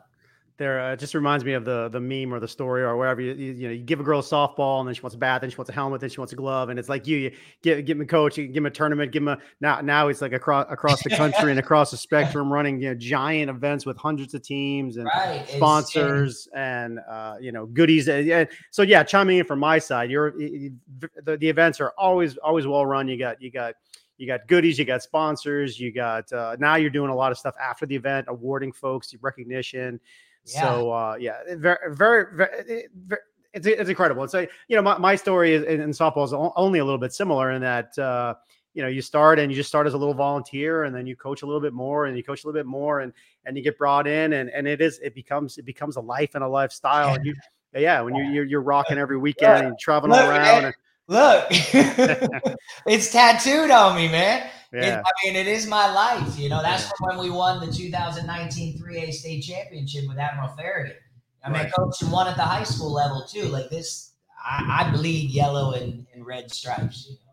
there 0.63 0.79
uh, 0.79 0.95
just 0.95 1.13
reminds 1.13 1.43
me 1.43 1.53
of 1.53 1.65
the 1.65 1.89
the 1.89 1.99
meme 1.99 2.33
or 2.33 2.39
the 2.39 2.47
story 2.47 2.81
or 2.81 2.95
wherever 2.95 3.19
you, 3.19 3.33
you, 3.33 3.51
you 3.53 3.67
know 3.67 3.73
you 3.73 3.83
give 3.83 3.99
a 3.99 4.03
girl 4.03 4.19
a 4.19 4.23
softball 4.23 4.79
and 4.79 4.87
then 4.87 4.95
she 4.95 5.01
wants 5.01 5.13
a 5.13 5.17
bat 5.17 5.41
then 5.41 5.49
she 5.49 5.57
wants 5.57 5.69
a 5.69 5.73
helmet 5.73 5.99
then 5.99 6.09
she 6.09 6.19
wants 6.19 6.31
a 6.31 6.35
glove 6.35 6.69
and 6.69 6.79
it's 6.79 6.87
like 6.89 7.05
you 7.05 7.17
you 7.17 7.31
give 7.61 7.85
give 7.85 7.97
him 7.97 8.01
a 8.01 8.05
coach 8.05 8.37
you 8.37 8.47
give 8.47 8.57
him 8.57 8.65
a 8.65 8.71
tournament 8.71 9.11
give 9.11 9.21
him 9.21 9.27
a 9.27 9.37
now 9.59 9.81
now 9.81 10.07
it's 10.07 10.21
like 10.21 10.31
across 10.31 10.65
across 10.69 11.03
the 11.03 11.09
country 11.09 11.51
and 11.51 11.59
across 11.65 11.91
the 11.91 11.97
spectrum 11.97 12.51
running 12.51 12.81
you 12.81 12.89
know 12.89 12.95
giant 12.95 13.49
events 13.49 13.85
with 13.85 13.97
hundreds 13.97 14.33
of 14.33 14.41
teams 14.41 14.97
and 14.97 15.05
right. 15.05 15.45
sponsors 15.49 16.47
and 16.55 16.99
uh, 17.09 17.35
you 17.41 17.51
know 17.51 17.65
goodies 17.65 18.07
and, 18.07 18.47
so 18.71 18.81
yeah 18.81 19.03
chiming 19.03 19.39
in 19.39 19.45
from 19.45 19.59
my 19.59 19.77
side 19.77 20.09
you're 20.09 20.31
the, 20.31 21.37
the 21.37 21.49
events 21.49 21.81
are 21.81 21.93
always 21.97 22.37
always 22.37 22.65
well 22.65 22.85
run 22.85 23.07
you 23.07 23.17
got 23.17 23.41
you 23.41 23.51
got 23.51 23.75
you 24.17 24.27
got 24.27 24.47
goodies, 24.47 24.77
you 24.77 24.85
got 24.85 25.01
sponsors, 25.01 25.79
you 25.79 25.91
got 25.91 26.31
uh, 26.31 26.55
now 26.59 26.75
you're 26.75 26.89
doing 26.89 27.09
a 27.09 27.15
lot 27.15 27.31
of 27.31 27.37
stuff 27.37 27.55
after 27.59 27.85
the 27.85 27.95
event, 27.95 28.27
awarding 28.29 28.71
folks 28.71 29.13
recognition. 29.21 29.99
Yeah. 30.45 30.61
So 30.61 30.91
uh, 30.91 31.15
yeah, 31.19 31.37
very, 31.55 31.77
very, 31.89 32.25
very, 32.35 32.87
very 32.95 33.21
it's, 33.53 33.67
it's 33.67 33.89
incredible. 33.89 34.23
It's 34.23 34.33
like 34.33 34.51
you 34.67 34.75
know 34.75 34.81
my, 34.81 34.97
my 34.97 35.15
story 35.15 35.53
is, 35.53 35.63
in, 35.63 35.79
in 35.79 35.91
softball 35.91 36.25
is 36.25 36.33
only 36.33 36.79
a 36.79 36.83
little 36.85 36.99
bit 36.99 37.13
similar 37.13 37.51
in 37.51 37.61
that 37.61 37.97
uh, 37.99 38.33
you 38.73 38.81
know 38.81 38.87
you 38.87 39.01
start 39.01 39.39
and 39.39 39.51
you 39.51 39.55
just 39.55 39.69
start 39.69 39.85
as 39.85 39.93
a 39.93 39.97
little 39.97 40.13
volunteer 40.13 40.83
and 40.83 40.95
then 40.95 41.05
you 41.05 41.15
coach 41.15 41.43
a 41.43 41.45
little 41.45 41.61
bit 41.61 41.73
more 41.73 42.05
and 42.05 42.17
you 42.17 42.23
coach 42.23 42.43
a 42.43 42.47
little 42.47 42.59
bit 42.59 42.65
more 42.65 43.01
and 43.01 43.13
and 43.45 43.55
you 43.55 43.63
get 43.63 43.77
brought 43.77 44.07
in 44.07 44.33
and 44.33 44.49
and 44.49 44.67
it 44.67 44.81
is 44.81 44.99
it 45.03 45.13
becomes 45.13 45.57
it 45.57 45.65
becomes 45.65 45.95
a 45.95 46.01
life 46.01 46.31
and 46.35 46.43
a 46.43 46.47
lifestyle. 46.47 47.13
And 47.13 47.25
you 47.25 47.35
yeah 47.75 48.01
when 48.01 48.15
you 48.15 48.23
you're, 48.23 48.45
you're 48.45 48.61
rocking 48.61 48.97
every 48.97 49.17
weekend 49.17 49.67
and 49.67 49.77
traveling 49.79 50.13
around. 50.13 50.65
And, 50.65 50.75
look, 51.07 51.45
it's 52.87 53.11
tattooed 53.11 53.71
on 53.71 53.95
me, 53.95 54.07
man. 54.07 54.49
Yeah. 54.71 54.99
It, 54.99 55.03
I 55.05 55.25
mean, 55.25 55.35
it 55.35 55.47
is 55.47 55.67
my 55.67 55.91
life. 55.93 56.37
You 56.37 56.49
know, 56.49 56.61
that's 56.61 56.91
from 56.97 57.17
when 57.17 57.19
we 57.19 57.29
won 57.29 57.63
the 57.65 57.71
2019 57.71 58.79
3A 58.79 59.13
state 59.13 59.41
championship 59.41 60.07
with 60.07 60.17
Admiral 60.17 60.49
Farragut. 60.49 60.97
I 61.43 61.49
mean, 61.49 61.63
right. 61.63 61.73
coach 61.73 62.01
won 62.03 62.27
at 62.27 62.37
the 62.37 62.43
high 62.43 62.63
school 62.63 62.91
level 62.91 63.25
too. 63.27 63.43
Like 63.43 63.69
this, 63.69 64.13
I, 64.43 64.87
I 64.87 64.91
bleed 64.91 65.29
yellow 65.29 65.73
and, 65.73 66.05
and 66.13 66.25
red 66.25 66.51
stripes. 66.51 67.07
You 67.07 67.15
know? 67.15 67.23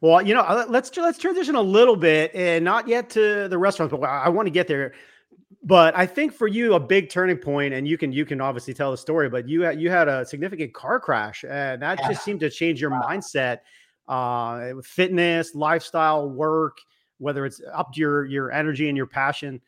Well, 0.00 0.22
you 0.22 0.34
know, 0.34 0.42
uh, 0.42 0.66
let's 0.68 0.94
let's 0.96 1.18
transition 1.18 1.54
a 1.54 1.62
little 1.62 1.96
bit, 1.96 2.32
and 2.34 2.64
not 2.64 2.86
yet 2.86 3.10
to 3.10 3.48
the 3.48 3.58
restaurants, 3.58 3.92
but 3.92 4.06
I 4.06 4.28
want 4.28 4.46
to 4.46 4.50
get 4.50 4.68
there. 4.68 4.92
But 5.62 5.96
I 5.96 6.06
think 6.06 6.32
for 6.32 6.46
you, 6.46 6.74
a 6.74 6.80
big 6.80 7.08
turning 7.08 7.38
point, 7.38 7.72
and 7.72 7.88
you 7.88 7.96
can 7.96 8.12
you 8.12 8.24
can 8.26 8.40
obviously 8.40 8.74
tell 8.74 8.90
the 8.90 8.98
story, 8.98 9.30
but 9.30 9.48
you 9.48 9.62
had 9.62 9.80
you 9.80 9.90
had 9.90 10.08
a 10.08 10.24
significant 10.24 10.74
car 10.74 11.00
crash, 11.00 11.44
and 11.48 11.80
that 11.80 11.98
yeah. 12.00 12.08
just 12.08 12.24
seemed 12.24 12.40
to 12.40 12.50
change 12.50 12.80
your 12.80 12.90
wow. 12.90 13.02
mindset 13.08 13.60
uh, 14.08 14.72
fitness, 14.82 15.54
lifestyle, 15.54 16.28
work, 16.28 16.78
whether 17.18 17.46
it's 17.46 17.60
up 17.72 17.92
to 17.94 18.00
your 18.00 18.24
your 18.26 18.52
energy 18.52 18.88
and 18.88 18.96
your 18.96 19.06
passion. 19.06 19.60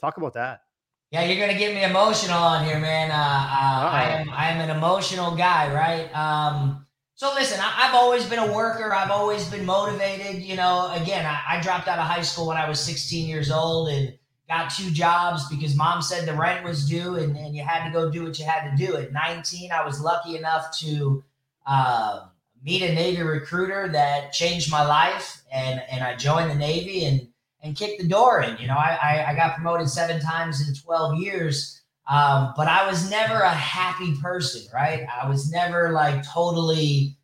Talk 0.00 0.16
about 0.16 0.34
that. 0.34 0.62
Yeah, 1.10 1.24
you're 1.24 1.44
gonna 1.44 1.58
get 1.58 1.74
me 1.74 1.84
emotional 1.84 2.38
on 2.38 2.64
here, 2.64 2.78
man. 2.78 3.10
Uh, 3.10 3.14
uh, 3.14 3.90
I 3.90 4.02
am 4.10 4.30
I 4.30 4.50
am 4.50 4.60
an 4.60 4.76
emotional 4.76 5.34
guy, 5.34 5.72
right? 5.72 6.14
Um, 6.14 6.84
so 7.14 7.32
listen, 7.34 7.58
I, 7.58 7.86
have 7.86 7.94
always 7.94 8.26
been 8.26 8.38
a 8.38 8.52
worker. 8.52 8.94
I've 8.94 9.10
always 9.10 9.48
been 9.48 9.64
motivated. 9.64 10.42
You 10.42 10.56
know, 10.56 10.92
again, 10.94 11.26
I, 11.26 11.56
I 11.56 11.60
dropped 11.60 11.88
out 11.88 11.98
of 11.98 12.06
high 12.06 12.22
school 12.22 12.46
when 12.46 12.56
I 12.56 12.68
was 12.68 12.78
16 12.78 13.28
years 13.28 13.50
old 13.50 13.88
and 13.88 14.16
got 14.48 14.70
two 14.70 14.90
jobs 14.90 15.48
because 15.48 15.76
mom 15.76 16.00
said 16.02 16.26
the 16.26 16.34
rent 16.34 16.64
was 16.64 16.88
due 16.88 17.16
and, 17.16 17.36
and 17.36 17.54
you 17.54 17.62
had 17.62 17.84
to 17.84 17.92
go 17.92 18.10
do 18.10 18.24
what 18.24 18.38
you 18.38 18.44
had 18.44 18.70
to 18.70 18.86
do. 18.86 18.96
At 18.96 19.12
19, 19.12 19.70
I 19.70 19.84
was 19.84 20.00
lucky 20.00 20.36
enough 20.36 20.76
to. 20.78 21.22
Uh, 21.66 22.28
meet 22.62 22.82
a 22.82 22.94
Navy 22.94 23.22
recruiter 23.22 23.88
that 23.88 24.32
changed 24.32 24.70
my 24.70 24.84
life, 24.84 25.42
and 25.52 25.82
and 25.90 26.02
I 26.02 26.16
joined 26.16 26.50
the 26.50 26.54
Navy 26.54 27.04
and 27.04 27.28
and 27.62 27.76
kicked 27.76 28.00
the 28.00 28.08
door 28.08 28.42
in. 28.42 28.56
You 28.58 28.68
know, 28.68 28.76
I 28.76 29.26
I, 29.28 29.34
got 29.34 29.54
promoted 29.54 29.88
seven 29.88 30.20
times 30.20 30.66
in 30.66 30.74
twelve 30.74 31.18
years, 31.18 31.80
um, 32.08 32.52
but 32.56 32.68
I 32.68 32.86
was 32.86 33.10
never 33.10 33.40
a 33.40 33.50
happy 33.50 34.14
person. 34.20 34.62
Right? 34.72 35.06
I 35.22 35.28
was 35.28 35.50
never 35.50 35.90
like 35.90 36.26
totally 36.26 37.16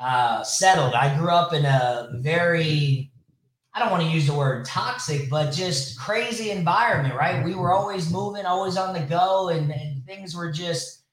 uh, 0.00 0.42
settled. 0.42 0.94
I 0.94 1.16
grew 1.16 1.30
up 1.30 1.52
in 1.52 1.64
a 1.64 2.10
very 2.14 3.10
I 3.74 3.80
don't 3.80 3.90
want 3.90 4.04
to 4.04 4.08
use 4.08 4.26
the 4.26 4.34
word 4.34 4.64
toxic, 4.64 5.28
but 5.28 5.50
just 5.50 5.98
crazy 5.98 6.50
environment, 6.50 7.16
right? 7.16 7.44
We 7.44 7.56
were 7.56 7.72
always 7.72 8.10
moving, 8.10 8.46
always 8.46 8.76
on 8.76 8.94
the 8.94 9.00
go, 9.00 9.48
and, 9.48 9.70
and 9.72 10.04
things 10.06 10.34
were 10.36 10.52
just 10.52 11.04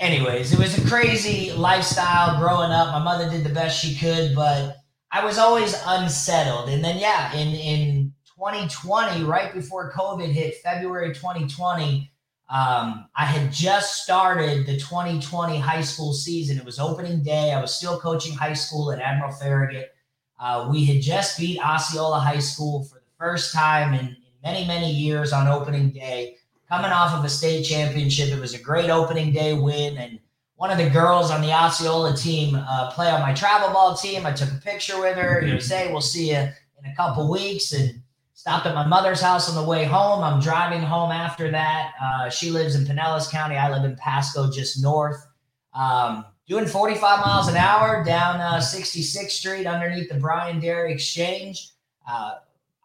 anyways, 0.00 0.52
it 0.52 0.58
was 0.58 0.76
a 0.78 0.88
crazy 0.88 1.52
lifestyle 1.52 2.40
growing 2.40 2.72
up. 2.72 2.92
My 2.92 3.04
mother 3.04 3.30
did 3.30 3.44
the 3.44 3.54
best 3.54 3.84
she 3.84 3.94
could, 3.94 4.34
but 4.34 4.78
I 5.12 5.24
was 5.24 5.38
always 5.38 5.80
unsettled. 5.86 6.70
And 6.70 6.82
then, 6.82 6.98
yeah, 6.98 7.32
in, 7.34 7.48
in 7.48 8.14
2020, 8.36 9.24
right 9.24 9.52
before 9.52 9.92
COVID 9.92 10.32
hit, 10.32 10.56
February 10.56 11.14
2020, 11.14 12.10
um, 12.48 13.06
I 13.14 13.26
had 13.26 13.52
just 13.52 14.02
started 14.02 14.66
the 14.66 14.76
2020 14.76 15.58
high 15.58 15.82
school 15.82 16.12
season. 16.12 16.58
It 16.58 16.64
was 16.64 16.80
opening 16.80 17.22
day. 17.22 17.52
I 17.52 17.60
was 17.60 17.72
still 17.74 18.00
coaching 18.00 18.34
high 18.34 18.54
school 18.54 18.90
at 18.90 18.98
Admiral 18.98 19.32
Farragut. 19.32 19.92
Uh, 20.40 20.68
we 20.70 20.84
had 20.84 21.02
just 21.02 21.38
beat 21.38 21.60
Osceola 21.60 22.18
High 22.18 22.38
School 22.38 22.84
for 22.84 22.96
the 22.96 23.10
first 23.18 23.52
time 23.52 23.92
in, 23.92 24.06
in 24.06 24.16
many, 24.42 24.66
many 24.66 24.90
years 24.90 25.32
on 25.32 25.46
opening 25.46 25.90
day 25.90 26.36
coming 26.68 26.90
off 26.90 27.12
of 27.12 27.24
a 27.24 27.28
state 27.28 27.64
championship. 27.64 28.30
It 28.30 28.40
was 28.40 28.54
a 28.54 28.58
great 28.58 28.90
opening 28.90 29.32
day 29.32 29.52
win. 29.52 29.98
And 29.98 30.18
one 30.54 30.70
of 30.70 30.78
the 30.78 30.88
girls 30.88 31.30
on 31.30 31.42
the 31.42 31.52
Osceola 31.52 32.16
team 32.16 32.54
uh, 32.54 32.90
play 32.92 33.10
on 33.10 33.20
my 33.20 33.34
travel 33.34 33.70
ball 33.70 33.94
team. 33.96 34.24
I 34.24 34.32
took 34.32 34.50
a 34.50 34.60
picture 34.62 35.00
with 35.00 35.16
her. 35.16 35.42
You 35.44 35.54
know, 35.54 35.58
say 35.58 35.90
we'll 35.90 36.00
see 36.00 36.30
you 36.30 36.36
in 36.36 36.90
a 36.90 36.94
couple 36.96 37.30
weeks, 37.30 37.72
and 37.72 38.00
stopped 38.34 38.66
at 38.66 38.74
my 38.74 38.86
mother's 38.86 39.20
house 39.20 39.48
on 39.50 39.54
the 39.54 39.68
way 39.68 39.84
home. 39.84 40.22
I'm 40.22 40.40
driving 40.40 40.80
home 40.80 41.10
after 41.10 41.50
that. 41.50 41.92
Uh, 42.02 42.30
she 42.30 42.50
lives 42.50 42.74
in 42.74 42.84
Pinellas 42.84 43.30
County. 43.30 43.56
I 43.56 43.70
live 43.70 43.84
in 43.84 43.96
Pasco, 43.96 44.50
just 44.50 44.82
north. 44.82 45.26
Um, 45.74 46.24
doing 46.50 46.66
45 46.66 47.24
miles 47.24 47.46
an 47.46 47.56
hour 47.56 48.02
down 48.02 48.40
uh, 48.40 48.56
66th 48.56 49.30
Street 49.30 49.66
underneath 49.66 50.08
the 50.08 50.16
Bryan 50.16 50.58
Dairy 50.58 50.92
Exchange. 50.92 51.70
Uh, 52.06 52.38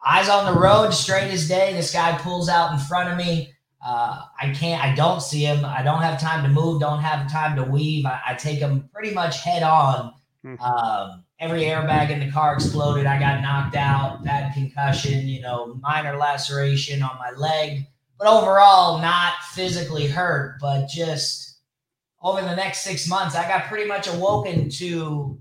eyes 0.05 0.29
on 0.29 0.53
the 0.53 0.60
road, 0.60 0.91
straight 0.91 1.31
as 1.31 1.48
day. 1.48 1.74
This 1.74 1.91
guy 1.91 2.15
pulls 2.19 2.48
out 2.48 2.74
in 2.74 2.77
front 2.77 3.10
of 3.10 3.17
me. 3.17 3.53
Uh, 3.84 4.22
I 4.39 4.51
can't, 4.51 4.84
I 4.84 4.93
don't 4.93 5.19
see 5.19 5.43
him. 5.43 5.65
I 5.65 5.81
don't 5.81 6.03
have 6.03 6.22
time 6.22 6.43
to 6.43 6.50
move, 6.50 6.79
don't 6.79 7.01
have 7.01 7.29
time 7.31 7.55
to 7.55 7.63
weave. 7.63 8.05
I, 8.05 8.22
I 8.27 8.34
take 8.36 8.60
him 8.60 8.88
pretty 8.93 9.15
much 9.15 9.41
head 9.41 9.63
on. 9.63 10.13
Mm-hmm. 10.45 10.62
Um, 10.62 11.24
every 11.39 11.63
airbag 11.63 12.12
in 12.12 12.19
the 12.19 12.31
car 12.31 12.53
exploded. 12.53 13.07
I 13.07 13.19
got 13.19 13.41
knocked 13.41 13.75
out, 13.75 14.24
bad 14.24 14.53
concussion, 14.53 15.27
you 15.27 15.41
know, 15.41 15.79
minor 15.81 16.17
laceration 16.17 17.01
on 17.01 17.17
my 17.17 17.31
leg. 17.31 17.88
But 18.19 18.27
overall, 18.27 19.00
not 19.01 19.34
physically 19.53 20.05
hurt, 20.05 20.60
but 20.62 20.88
just 20.88 21.54
over 22.25 22.41
the 22.41 22.55
next 22.55 22.82
six 22.82 23.08
months, 23.08 23.36
I 23.36 23.48
got 23.48 23.65
pretty 23.65 23.88
much 23.88 24.08
awoken 24.08 24.67
to 24.70 25.38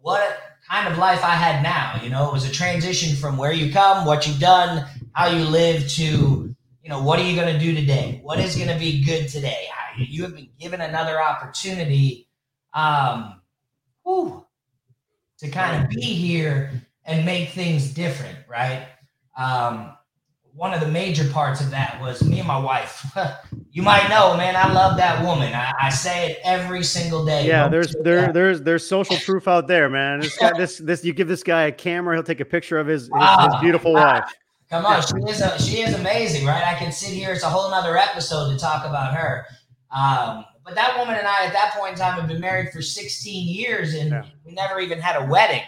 what 0.00 0.40
kind 0.68 0.88
of 0.88 0.98
life 0.98 1.22
I 1.22 1.36
had 1.36 1.62
now. 1.62 2.00
You 2.02 2.10
know, 2.10 2.28
it 2.28 2.32
was 2.32 2.44
a 2.44 2.50
transition 2.52 3.14
from 3.14 3.36
where 3.36 3.52
you 3.52 3.72
come, 3.72 4.04
what 4.04 4.26
you've 4.26 4.40
done, 4.40 4.84
how 5.12 5.28
you 5.28 5.44
live 5.44 5.88
to, 5.90 6.04
you 6.82 6.88
know, 6.88 7.00
what 7.00 7.20
are 7.20 7.22
you 7.22 7.36
going 7.36 7.54
to 7.54 7.58
do 7.58 7.72
today? 7.72 8.18
What 8.24 8.40
is 8.40 8.56
going 8.56 8.68
to 8.68 8.78
be 8.78 9.04
good 9.04 9.28
today? 9.28 9.68
You 9.96 10.24
have 10.24 10.34
been 10.34 10.48
given 10.58 10.80
another 10.80 11.22
opportunity 11.22 12.28
um, 12.74 13.40
whew, 14.02 14.44
to 15.38 15.48
kind 15.48 15.84
of 15.84 15.88
be 15.88 16.00
here 16.00 16.72
and 17.04 17.24
make 17.24 17.50
things 17.50 17.94
different, 17.94 18.38
right? 18.48 18.88
Um, 19.36 19.92
one 20.58 20.74
of 20.74 20.80
the 20.80 20.88
major 20.88 21.26
parts 21.28 21.60
of 21.60 21.70
that 21.70 22.00
was 22.00 22.22
me 22.24 22.40
and 22.40 22.48
my 22.48 22.58
wife. 22.58 23.06
you 23.70 23.80
might 23.80 24.08
know, 24.08 24.36
man, 24.36 24.56
I 24.56 24.72
love 24.72 24.96
that 24.96 25.24
woman. 25.24 25.54
I, 25.54 25.72
I 25.80 25.88
say 25.88 26.32
it 26.32 26.40
every 26.42 26.82
single 26.82 27.24
day. 27.24 27.46
Yeah, 27.46 27.68
there's 27.68 27.94
there 28.02 28.32
there's 28.32 28.60
there's 28.62 28.84
social 28.84 29.16
proof 29.24 29.46
out 29.46 29.68
there, 29.68 29.88
man. 29.88 30.18
This 30.18 30.36
guy, 30.36 30.50
this 30.58 30.78
this 30.78 31.04
you 31.04 31.12
give 31.12 31.28
this 31.28 31.44
guy 31.44 31.62
a 31.64 31.72
camera, 31.72 32.16
he'll 32.16 32.24
take 32.24 32.40
a 32.40 32.44
picture 32.44 32.76
of 32.76 32.88
his 32.88 33.02
his, 33.02 33.06
his 33.06 33.12
ah, 33.14 33.60
beautiful 33.60 33.92
wife. 33.92 34.24
Come 34.68 34.84
on, 34.84 35.00
she 35.00 35.30
is 35.30 35.40
a, 35.40 35.62
she 35.62 35.80
is 35.80 35.94
amazing, 35.94 36.44
right? 36.44 36.64
I 36.64 36.74
can 36.74 36.90
sit 36.90 37.10
here. 37.10 37.32
It's 37.32 37.44
a 37.44 37.48
whole 37.48 37.70
nother 37.70 37.96
episode 37.96 38.52
to 38.52 38.58
talk 38.58 38.84
about 38.84 39.14
her. 39.14 39.46
Um, 39.92 40.44
but 40.64 40.74
that 40.74 40.98
woman 40.98 41.14
and 41.14 41.26
I, 41.26 41.46
at 41.46 41.52
that 41.52 41.74
point 41.78 41.92
in 41.92 41.98
time, 41.98 42.18
have 42.18 42.28
been 42.28 42.40
married 42.40 42.70
for 42.72 42.82
16 42.82 43.48
years, 43.48 43.94
and 43.94 44.10
yeah. 44.10 44.24
we 44.44 44.52
never 44.52 44.80
even 44.80 45.00
had 45.00 45.22
a 45.22 45.24
wedding 45.24 45.62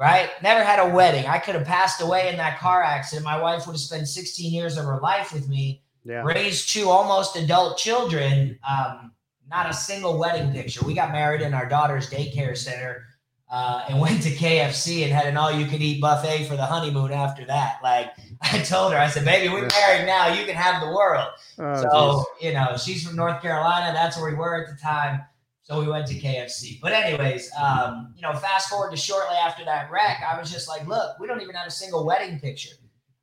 right? 0.00 0.30
Never 0.42 0.64
had 0.64 0.78
a 0.78 0.88
wedding. 0.88 1.26
I 1.26 1.38
could 1.38 1.54
have 1.54 1.66
passed 1.66 2.00
away 2.00 2.30
in 2.30 2.38
that 2.38 2.58
car 2.58 2.82
accident. 2.82 3.22
My 3.22 3.38
wife 3.38 3.66
would 3.66 3.74
have 3.74 3.80
spent 3.80 4.08
16 4.08 4.50
years 4.50 4.78
of 4.78 4.86
her 4.86 4.98
life 4.98 5.30
with 5.30 5.46
me, 5.46 5.82
yeah. 6.04 6.22
raised 6.22 6.70
two 6.70 6.88
almost 6.88 7.36
adult 7.36 7.76
children. 7.76 8.58
Um, 8.68 9.12
not 9.50 9.68
a 9.68 9.74
single 9.74 10.18
wedding 10.18 10.52
picture. 10.52 10.82
We 10.86 10.94
got 10.94 11.12
married 11.12 11.42
in 11.42 11.52
our 11.52 11.68
daughter's 11.68 12.08
daycare 12.08 12.56
center 12.56 13.04
uh, 13.50 13.84
and 13.90 14.00
went 14.00 14.22
to 14.22 14.30
KFC 14.30 15.02
and 15.02 15.12
had 15.12 15.26
an 15.26 15.36
all 15.36 15.52
you 15.52 15.66
could 15.66 15.82
eat 15.82 16.00
buffet 16.00 16.44
for 16.44 16.56
the 16.56 16.64
honeymoon 16.64 17.12
after 17.12 17.44
that. 17.44 17.76
Like 17.82 18.10
I 18.42 18.60
told 18.60 18.94
her, 18.94 18.98
I 18.98 19.08
said, 19.08 19.26
baby, 19.26 19.52
we're 19.52 19.68
married 19.68 20.06
now. 20.06 20.32
You 20.32 20.46
can 20.46 20.54
have 20.54 20.80
the 20.80 20.88
world. 20.88 21.28
Oh, 21.58 21.82
so, 21.82 22.24
geez. 22.40 22.46
you 22.48 22.54
know, 22.54 22.78
she's 22.78 23.06
from 23.06 23.16
North 23.16 23.42
Carolina. 23.42 23.92
That's 23.92 24.16
where 24.16 24.30
we 24.30 24.36
were 24.36 24.64
at 24.64 24.74
the 24.74 24.80
time. 24.80 25.20
So 25.70 25.78
we 25.78 25.86
went 25.86 26.08
to 26.08 26.14
KFC. 26.14 26.80
But 26.80 26.92
anyways, 26.92 27.48
um, 27.56 28.12
you 28.16 28.22
know, 28.22 28.34
fast 28.34 28.68
forward 28.68 28.90
to 28.90 28.96
shortly 28.96 29.36
after 29.36 29.64
that 29.66 29.88
wreck, 29.88 30.20
I 30.28 30.36
was 30.36 30.50
just 30.50 30.66
like, 30.66 30.84
look, 30.88 31.16
we 31.20 31.28
don't 31.28 31.40
even 31.42 31.54
have 31.54 31.68
a 31.68 31.70
single 31.70 32.04
wedding 32.04 32.40
picture. 32.40 32.74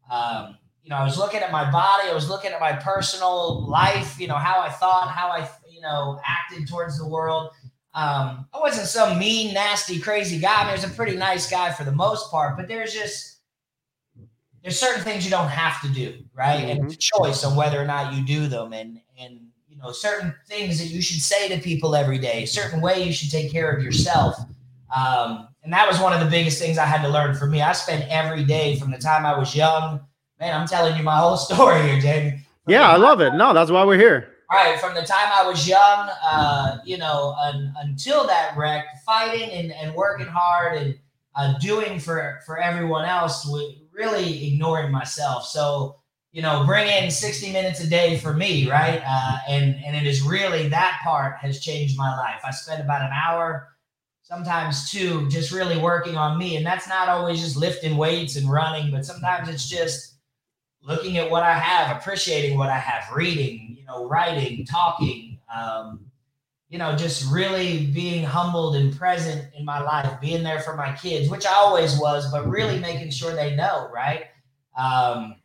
Um, 0.10 0.58
you 0.82 0.90
know, 0.90 0.96
I 0.96 1.04
was 1.04 1.18
looking 1.18 1.42
at 1.42 1.52
my 1.52 1.70
body, 1.70 2.08
I 2.08 2.14
was 2.14 2.30
looking 2.30 2.54
at 2.54 2.62
my 2.62 2.72
personal 2.72 3.68
life, 3.68 4.18
you 4.18 4.30
know, 4.30 4.38
how 4.38 4.62
I 4.62 4.70
thought, 4.70 5.10
how 5.10 5.28
I, 5.28 5.50
you 5.70 5.82
know, 5.82 6.22
acted 6.26 6.70
towards 6.70 6.98
the 6.98 7.06
world. 7.06 7.52
Um, 7.94 8.48
I 8.54 8.60
wasn't 8.62 8.88
some 8.88 9.20
mean, 9.20 9.54
nasty, 9.54 10.00
crazy 10.00 10.40
guy. 10.40 10.62
I 10.62 10.64
mean, 10.64 10.70
I 10.70 10.76
was 10.76 10.86
a 10.86 10.90
pretty 10.90 11.18
nice 11.18 11.52
guy 11.52 11.74
for 11.74 11.84
the 11.84 11.92
most 11.92 12.32
part, 12.32 12.56
but 12.56 12.70
there's 12.70 12.94
just 12.94 13.40
there's 14.62 14.80
certain 14.80 15.04
things 15.04 15.26
you 15.26 15.32
don't 15.32 15.50
have 15.50 15.82
to 15.82 15.90
do, 15.90 16.24
right? 16.34 16.62
Mm-hmm. 16.62 16.70
And 16.70 16.86
it's 16.86 16.94
a 16.94 17.10
choice 17.18 17.44
on 17.44 17.58
whether 17.58 17.82
or 17.82 17.86
not 17.86 18.14
you 18.14 18.24
do 18.26 18.48
them. 18.48 18.72
And 18.72 19.02
and 19.20 19.47
you 19.78 19.84
know 19.84 19.92
certain 19.92 20.34
things 20.48 20.80
that 20.80 20.88
you 20.88 21.02
should 21.02 21.22
say 21.22 21.48
to 21.50 21.62
people 21.62 21.96
every 21.96 22.18
day 22.18 22.46
certain 22.46 22.82
way 22.82 23.04
you 23.04 23.14
should 23.14 23.30
take 23.30 23.52
care 23.52 23.72
of 23.72 23.84
yourself. 23.84 24.36
Um, 24.96 25.50
and 25.64 25.72
that 25.74 25.88
was 25.88 26.00
one 26.00 26.14
of 26.14 26.22
the 26.22 26.30
biggest 26.30 26.60
things 26.60 26.78
i 26.78 26.86
had 26.86 27.02
to 27.02 27.10
learn 27.10 27.36
for 27.36 27.46
me. 27.46 27.62
I 27.62 27.74
spent 27.74 28.06
every 28.10 28.44
day 28.44 28.78
from 28.78 28.92
the 28.92 28.98
time 28.98 29.26
i 29.26 29.38
was 29.38 29.56
young. 29.56 30.02
Man 30.40 30.60
i'm 30.60 30.68
telling 30.68 30.98
you 30.98 31.04
my 31.04 31.18
whole 31.18 31.38
story 31.50 31.82
here 31.84 32.00
jamie. 32.00 32.40
Yeah 32.68 32.90
i 32.90 32.98
love 32.98 33.22
it. 33.22 33.34
No 33.34 33.54
that's 33.54 33.72
why 33.72 33.86
we're 33.86 33.98
here. 33.98 34.34
All 34.50 34.58
right 34.58 34.80
from 34.80 34.96
the 34.96 35.04
time 35.04 35.30
i 35.32 35.46
was 35.48 35.68
young 35.68 36.10
uh, 36.24 36.80
you 36.84 36.98
know 36.98 37.36
un, 37.42 37.74
until 37.82 38.26
that 38.26 38.56
wreck 38.58 38.86
fighting 39.06 39.50
and, 39.52 39.72
and 39.72 39.94
working 39.94 40.28
hard 40.28 40.78
and 40.82 41.00
uh, 41.36 41.58
doing 41.60 42.00
for 42.00 42.40
for 42.46 42.58
everyone 42.58 43.06
else 43.06 43.46
really 43.98 44.48
ignoring 44.48 44.92
myself. 44.92 45.46
So 45.46 45.98
you 46.38 46.44
know, 46.44 46.64
bring 46.68 46.88
in 46.88 47.10
60 47.10 47.52
minutes 47.52 47.80
a 47.80 47.88
day 47.88 48.20
for 48.20 48.32
me, 48.32 48.70
right? 48.70 49.02
Uh, 49.04 49.38
and 49.50 49.76
and 49.84 49.96
it 49.96 50.06
is 50.06 50.22
really 50.22 50.68
that 50.68 51.00
part 51.04 51.36
has 51.38 51.60
changed 51.60 51.98
my 51.98 52.16
life. 52.16 52.40
I 52.46 52.52
spend 52.52 52.80
about 52.80 53.02
an 53.02 53.10
hour, 53.12 53.70
sometimes 54.22 54.92
two, 54.92 55.28
just 55.30 55.52
really 55.52 55.80
working 55.80 56.16
on 56.16 56.38
me, 56.38 56.56
and 56.56 56.64
that's 56.64 56.88
not 56.88 57.10
always 57.10 57.42
just 57.42 57.58
lifting 57.58 57.98
weights 57.98 58.36
and 58.36 58.48
running, 58.48 58.92
but 58.92 59.04
sometimes 59.04 59.50
it's 59.50 59.68
just 59.68 60.18
looking 60.84 61.18
at 61.18 61.28
what 61.28 61.42
I 61.42 61.56
have, 61.56 61.98
appreciating 61.98 62.56
what 62.56 62.70
I 62.70 62.78
have, 62.78 63.12
reading, 63.16 63.76
you 63.76 63.86
know, 63.86 64.08
writing, 64.08 64.64
talking, 64.64 65.40
um, 65.52 66.06
you 66.70 66.78
know, 66.78 66.96
just 66.96 67.32
really 67.34 67.88
being 67.88 68.24
humbled 68.24 68.76
and 68.76 68.96
present 68.96 69.44
in 69.58 69.66
my 69.66 69.80
life, 69.82 70.22
being 70.22 70.44
there 70.44 70.60
for 70.60 70.76
my 70.76 70.94
kids, 70.98 71.32
which 71.32 71.48
I 71.48 71.54
always 71.56 71.98
was, 71.98 72.32
but 72.32 72.48
really 72.48 72.78
making 72.78 73.10
sure 73.10 73.36
they 73.36 73.56
know, 73.56 73.90
right? 73.92 74.26
Um, 74.78 75.38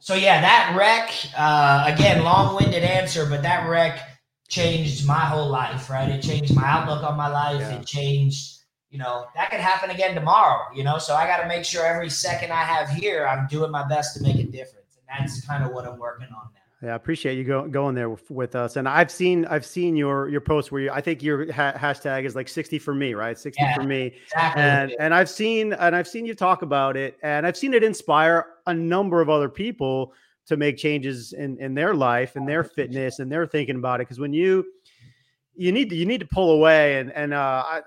so 0.00 0.14
yeah, 0.14 0.40
that 0.40 0.74
wreck, 0.76 1.12
uh, 1.36 1.92
again, 1.92 2.22
long-winded 2.24 2.82
answer, 2.82 3.26
but 3.26 3.42
that 3.42 3.68
wreck 3.68 4.00
changed 4.48 5.06
my 5.06 5.20
whole 5.20 5.48
life, 5.48 5.90
right? 5.90 6.08
It 6.08 6.22
changed 6.22 6.54
my 6.54 6.64
outlook 6.64 7.02
on 7.02 7.16
my 7.16 7.28
life. 7.28 7.60
Yeah. 7.60 7.80
It 7.80 7.86
changed, 7.86 8.60
you 8.90 8.98
know, 8.98 9.26
that 9.34 9.50
could 9.50 9.60
happen 9.60 9.90
again 9.90 10.14
tomorrow, 10.14 10.62
you 10.74 10.84
know. 10.84 10.98
So 10.98 11.14
I 11.14 11.26
got 11.26 11.42
to 11.42 11.48
make 11.48 11.64
sure 11.64 11.84
every 11.84 12.10
second 12.10 12.52
I 12.52 12.62
have 12.62 12.88
here, 12.88 13.26
I'm 13.26 13.46
doing 13.48 13.70
my 13.70 13.86
best 13.86 14.16
to 14.16 14.22
make 14.22 14.36
a 14.36 14.44
difference, 14.44 14.96
and 14.96 15.04
that's 15.08 15.44
kind 15.46 15.64
of 15.64 15.72
what 15.72 15.86
I'm 15.86 15.98
working 15.98 16.28
on 16.28 16.48
now. 16.54 16.57
Yeah, 16.82 16.92
I 16.92 16.94
appreciate 16.94 17.36
you 17.36 17.42
go, 17.42 17.66
going 17.66 17.96
there 17.96 18.08
with, 18.08 18.30
with, 18.30 18.54
us. 18.54 18.76
And 18.76 18.88
I've 18.88 19.10
seen 19.10 19.44
I've 19.46 19.66
seen 19.66 19.96
your 19.96 20.28
your 20.28 20.40
post 20.40 20.70
where 20.70 20.82
you, 20.82 20.90
I 20.92 21.00
think 21.00 21.24
your 21.24 21.52
ha- 21.52 21.72
hashtag 21.72 22.24
is 22.24 22.36
like 22.36 22.48
60 22.48 22.78
for 22.78 22.94
me, 22.94 23.14
right? 23.14 23.36
60 23.36 23.60
yeah, 23.60 23.74
for 23.74 23.82
me. 23.82 24.14
Exactly. 24.26 24.62
And 24.62 24.94
and 25.00 25.12
I've 25.12 25.28
seen 25.28 25.72
and 25.72 25.96
I've 25.96 26.06
seen 26.06 26.24
you 26.24 26.34
talk 26.34 26.62
about 26.62 26.96
it 26.96 27.18
and 27.22 27.44
I've 27.44 27.56
seen 27.56 27.74
it 27.74 27.82
inspire 27.82 28.46
a 28.66 28.74
number 28.74 29.20
of 29.20 29.28
other 29.28 29.48
people 29.48 30.12
to 30.46 30.56
make 30.56 30.76
changes 30.76 31.32
in 31.32 31.58
in 31.58 31.74
their 31.74 31.94
life 31.94 32.36
and 32.36 32.48
their 32.48 32.62
fitness 32.62 33.18
and 33.18 33.30
they're 33.30 33.46
thinking 33.46 33.76
about 33.76 34.00
it 34.00 34.06
because 34.06 34.20
when 34.20 34.32
you 34.32 34.64
you 35.56 35.72
need 35.72 35.90
to 35.90 35.96
you 35.96 36.06
need 36.06 36.20
to 36.20 36.26
pull 36.26 36.52
away 36.52 36.98
and 36.98 37.12
and 37.12 37.34
uh 37.34 37.64
I, 37.66 37.80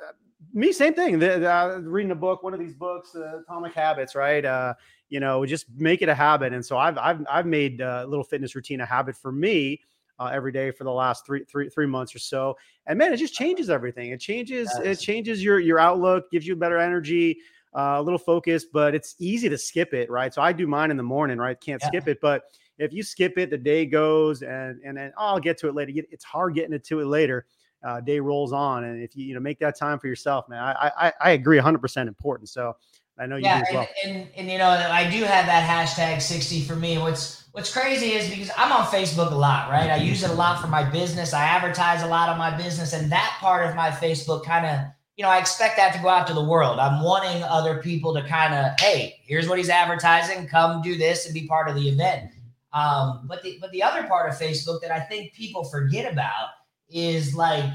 me 0.53 0.71
same 0.71 0.93
thing 0.93 1.17
the, 1.17 1.39
the, 1.39 1.51
uh, 1.51 1.79
reading 1.83 2.11
a 2.11 2.15
book 2.15 2.43
one 2.43 2.53
of 2.53 2.59
these 2.59 2.73
books 2.73 3.15
uh, 3.15 3.39
atomic 3.39 3.73
habits 3.73 4.15
right 4.15 4.43
uh 4.45 4.73
you 5.11 5.19
know, 5.19 5.45
just 5.45 5.65
make 5.75 6.01
it 6.01 6.09
a 6.09 6.15
habit. 6.15 6.53
And 6.53 6.65
so 6.65 6.77
I've 6.77 6.97
I've 6.97 7.23
I've 7.29 7.45
made 7.45 7.81
a 7.81 8.07
little 8.07 8.23
fitness 8.23 8.55
routine 8.55 8.79
a 8.79 8.85
habit 8.85 9.15
for 9.15 9.31
me 9.31 9.81
uh, 10.17 10.31
every 10.33 10.53
day 10.53 10.71
for 10.71 10.85
the 10.85 10.91
last 10.91 11.25
three 11.25 11.43
three 11.43 11.69
three 11.69 11.85
months 11.85 12.15
or 12.15 12.19
so. 12.19 12.57
And 12.87 12.97
man, 12.97 13.13
it 13.13 13.17
just 13.17 13.33
changes 13.33 13.69
everything. 13.69 14.11
It 14.11 14.21
changes 14.21 14.71
yes. 14.77 14.99
it 14.99 15.03
changes 15.03 15.43
your 15.43 15.59
your 15.59 15.79
outlook, 15.79 16.31
gives 16.31 16.47
you 16.47 16.55
better 16.55 16.79
energy. 16.79 17.37
Uh, 17.73 17.95
a 17.99 18.01
little 18.01 18.19
focus, 18.19 18.65
but 18.65 18.93
it's 18.93 19.15
easy 19.17 19.47
to 19.47 19.57
skip 19.57 19.93
it, 19.93 20.09
right? 20.09 20.33
So 20.33 20.41
I 20.41 20.51
do 20.51 20.67
mine 20.67 20.91
in 20.91 20.97
the 20.97 21.03
morning, 21.03 21.37
right? 21.37 21.57
Can't 21.57 21.81
yeah. 21.81 21.87
skip 21.87 22.09
it, 22.09 22.19
but 22.19 22.43
if 22.77 22.91
you 22.91 23.01
skip 23.01 23.37
it, 23.37 23.49
the 23.49 23.57
day 23.57 23.85
goes, 23.85 24.41
and 24.41 24.81
and 24.83 24.97
then 24.97 25.13
oh, 25.17 25.27
I'll 25.27 25.39
get 25.39 25.57
to 25.59 25.69
it 25.69 25.75
later. 25.75 25.93
It's 26.11 26.25
hard 26.25 26.55
getting 26.55 26.73
it 26.73 26.83
to 26.85 26.99
it 26.99 27.05
later. 27.05 27.45
Uh, 27.81 28.01
day 28.01 28.19
rolls 28.19 28.51
on, 28.51 28.83
and 28.83 29.01
if 29.01 29.15
you 29.15 29.25
you 29.25 29.33
know 29.33 29.39
make 29.39 29.57
that 29.59 29.77
time 29.77 29.99
for 29.99 30.07
yourself, 30.07 30.49
man, 30.49 30.61
I 30.61 30.91
I, 30.97 31.13
I 31.21 31.31
agree 31.31 31.57
100 31.57 31.79
percent 31.79 32.09
important. 32.09 32.49
So 32.49 32.75
I 33.21 33.27
know 33.27 33.35
you 33.35 33.43
yeah, 33.43 33.63
do 33.69 33.75
well. 33.75 33.87
And, 34.03 34.17
and, 34.17 34.27
and 34.35 34.51
you 34.51 34.57
know, 34.57 34.69
I 34.69 35.07
do 35.07 35.23
have 35.23 35.45
that 35.45 35.69
hashtag 35.69 36.23
60 36.23 36.63
for 36.63 36.75
me. 36.75 36.97
What's 36.97 37.45
what's 37.51 37.71
crazy 37.71 38.13
is 38.13 38.27
because 38.27 38.49
I'm 38.57 38.71
on 38.71 38.87
Facebook 38.87 39.31
a 39.31 39.35
lot, 39.35 39.69
right? 39.69 39.91
I 39.91 39.97
use 39.97 40.23
it 40.23 40.31
a 40.31 40.33
lot 40.33 40.59
for 40.59 40.67
my 40.67 40.83
business. 40.83 41.31
I 41.31 41.43
advertise 41.43 42.01
a 42.01 42.07
lot 42.07 42.29
on 42.29 42.39
my 42.39 42.57
business, 42.57 42.93
and 42.93 43.11
that 43.11 43.37
part 43.39 43.67
of 43.67 43.75
my 43.75 43.91
Facebook 43.91 44.43
kind 44.43 44.65
of, 44.65 44.87
you 45.17 45.23
know, 45.23 45.29
I 45.29 45.37
expect 45.37 45.77
that 45.77 45.93
to 45.93 46.01
go 46.01 46.09
out 46.09 46.25
to 46.27 46.33
the 46.33 46.43
world. 46.43 46.79
I'm 46.79 47.03
wanting 47.03 47.43
other 47.43 47.79
people 47.83 48.11
to 48.15 48.23
kind 48.23 48.55
of, 48.55 48.79
hey, 48.79 49.19
here's 49.21 49.47
what 49.47 49.59
he's 49.59 49.69
advertising. 49.69 50.47
Come 50.47 50.81
do 50.81 50.97
this 50.97 51.25
and 51.25 51.33
be 51.33 51.45
part 51.45 51.69
of 51.69 51.75
the 51.75 51.89
event. 51.89 52.31
Um, 52.73 53.27
but 53.27 53.43
the 53.43 53.59
but 53.61 53.69
the 53.71 53.83
other 53.83 54.03
part 54.07 54.31
of 54.31 54.35
Facebook 54.35 54.81
that 54.81 54.89
I 54.89 54.99
think 54.99 55.33
people 55.33 55.63
forget 55.63 56.11
about 56.11 56.49
is 56.89 57.35
like 57.35 57.65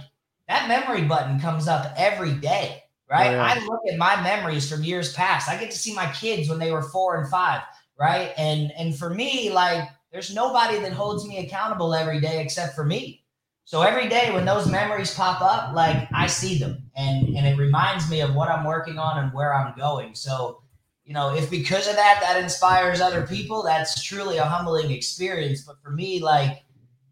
that 0.48 0.66
memory 0.66 1.02
button 1.02 1.38
comes 1.38 1.68
up 1.68 1.94
every 1.96 2.32
day 2.32 2.82
right? 3.10 3.28
Oh, 3.28 3.32
yeah. 3.32 3.54
I 3.56 3.64
look 3.64 3.80
at 3.90 3.98
my 3.98 4.20
memories 4.22 4.70
from 4.70 4.82
years 4.84 5.12
past. 5.12 5.48
I 5.48 5.56
get 5.58 5.70
to 5.70 5.78
see 5.78 5.94
my 5.94 6.10
kids 6.12 6.48
when 6.48 6.58
they 6.58 6.72
were 6.72 6.82
four 6.82 7.16
and 7.16 7.28
five, 7.28 7.62
right? 7.98 8.32
And 8.36 8.72
and 8.78 8.96
for 8.96 9.10
me, 9.10 9.50
like 9.50 9.88
there's 10.12 10.34
nobody 10.34 10.78
that 10.80 10.92
holds 10.92 11.26
me 11.26 11.38
accountable 11.38 11.94
every 11.94 12.20
day 12.20 12.42
except 12.42 12.75
for 12.75 12.84
me. 12.84 13.22
So 13.64 13.82
every 13.82 14.08
day 14.08 14.32
when 14.32 14.44
those 14.44 14.68
memories 14.68 15.12
pop 15.12 15.40
up, 15.42 15.75
like 15.75 16.08
I 16.14 16.28
see 16.28 16.56
them 16.56 16.88
and, 16.96 17.36
and 17.36 17.46
it 17.46 17.58
reminds 17.58 18.08
me 18.08 18.20
of 18.20 18.32
what 18.32 18.48
I'm 18.48 18.64
working 18.64 18.96
on 18.96 19.22
and 19.22 19.32
where 19.32 19.52
I'm 19.52 19.76
going. 19.76 20.14
So, 20.14 20.62
you 21.04 21.12
know, 21.12 21.34
if 21.34 21.50
because 21.50 21.88
of 21.88 21.96
that, 21.96 22.20
that 22.22 22.40
inspires 22.40 23.00
other 23.00 23.26
people, 23.26 23.64
that's 23.64 24.00
truly 24.00 24.36
a 24.36 24.44
humbling 24.44 24.92
experience. 24.92 25.62
But 25.62 25.82
for 25.82 25.90
me, 25.90 26.20
like, 26.20 26.62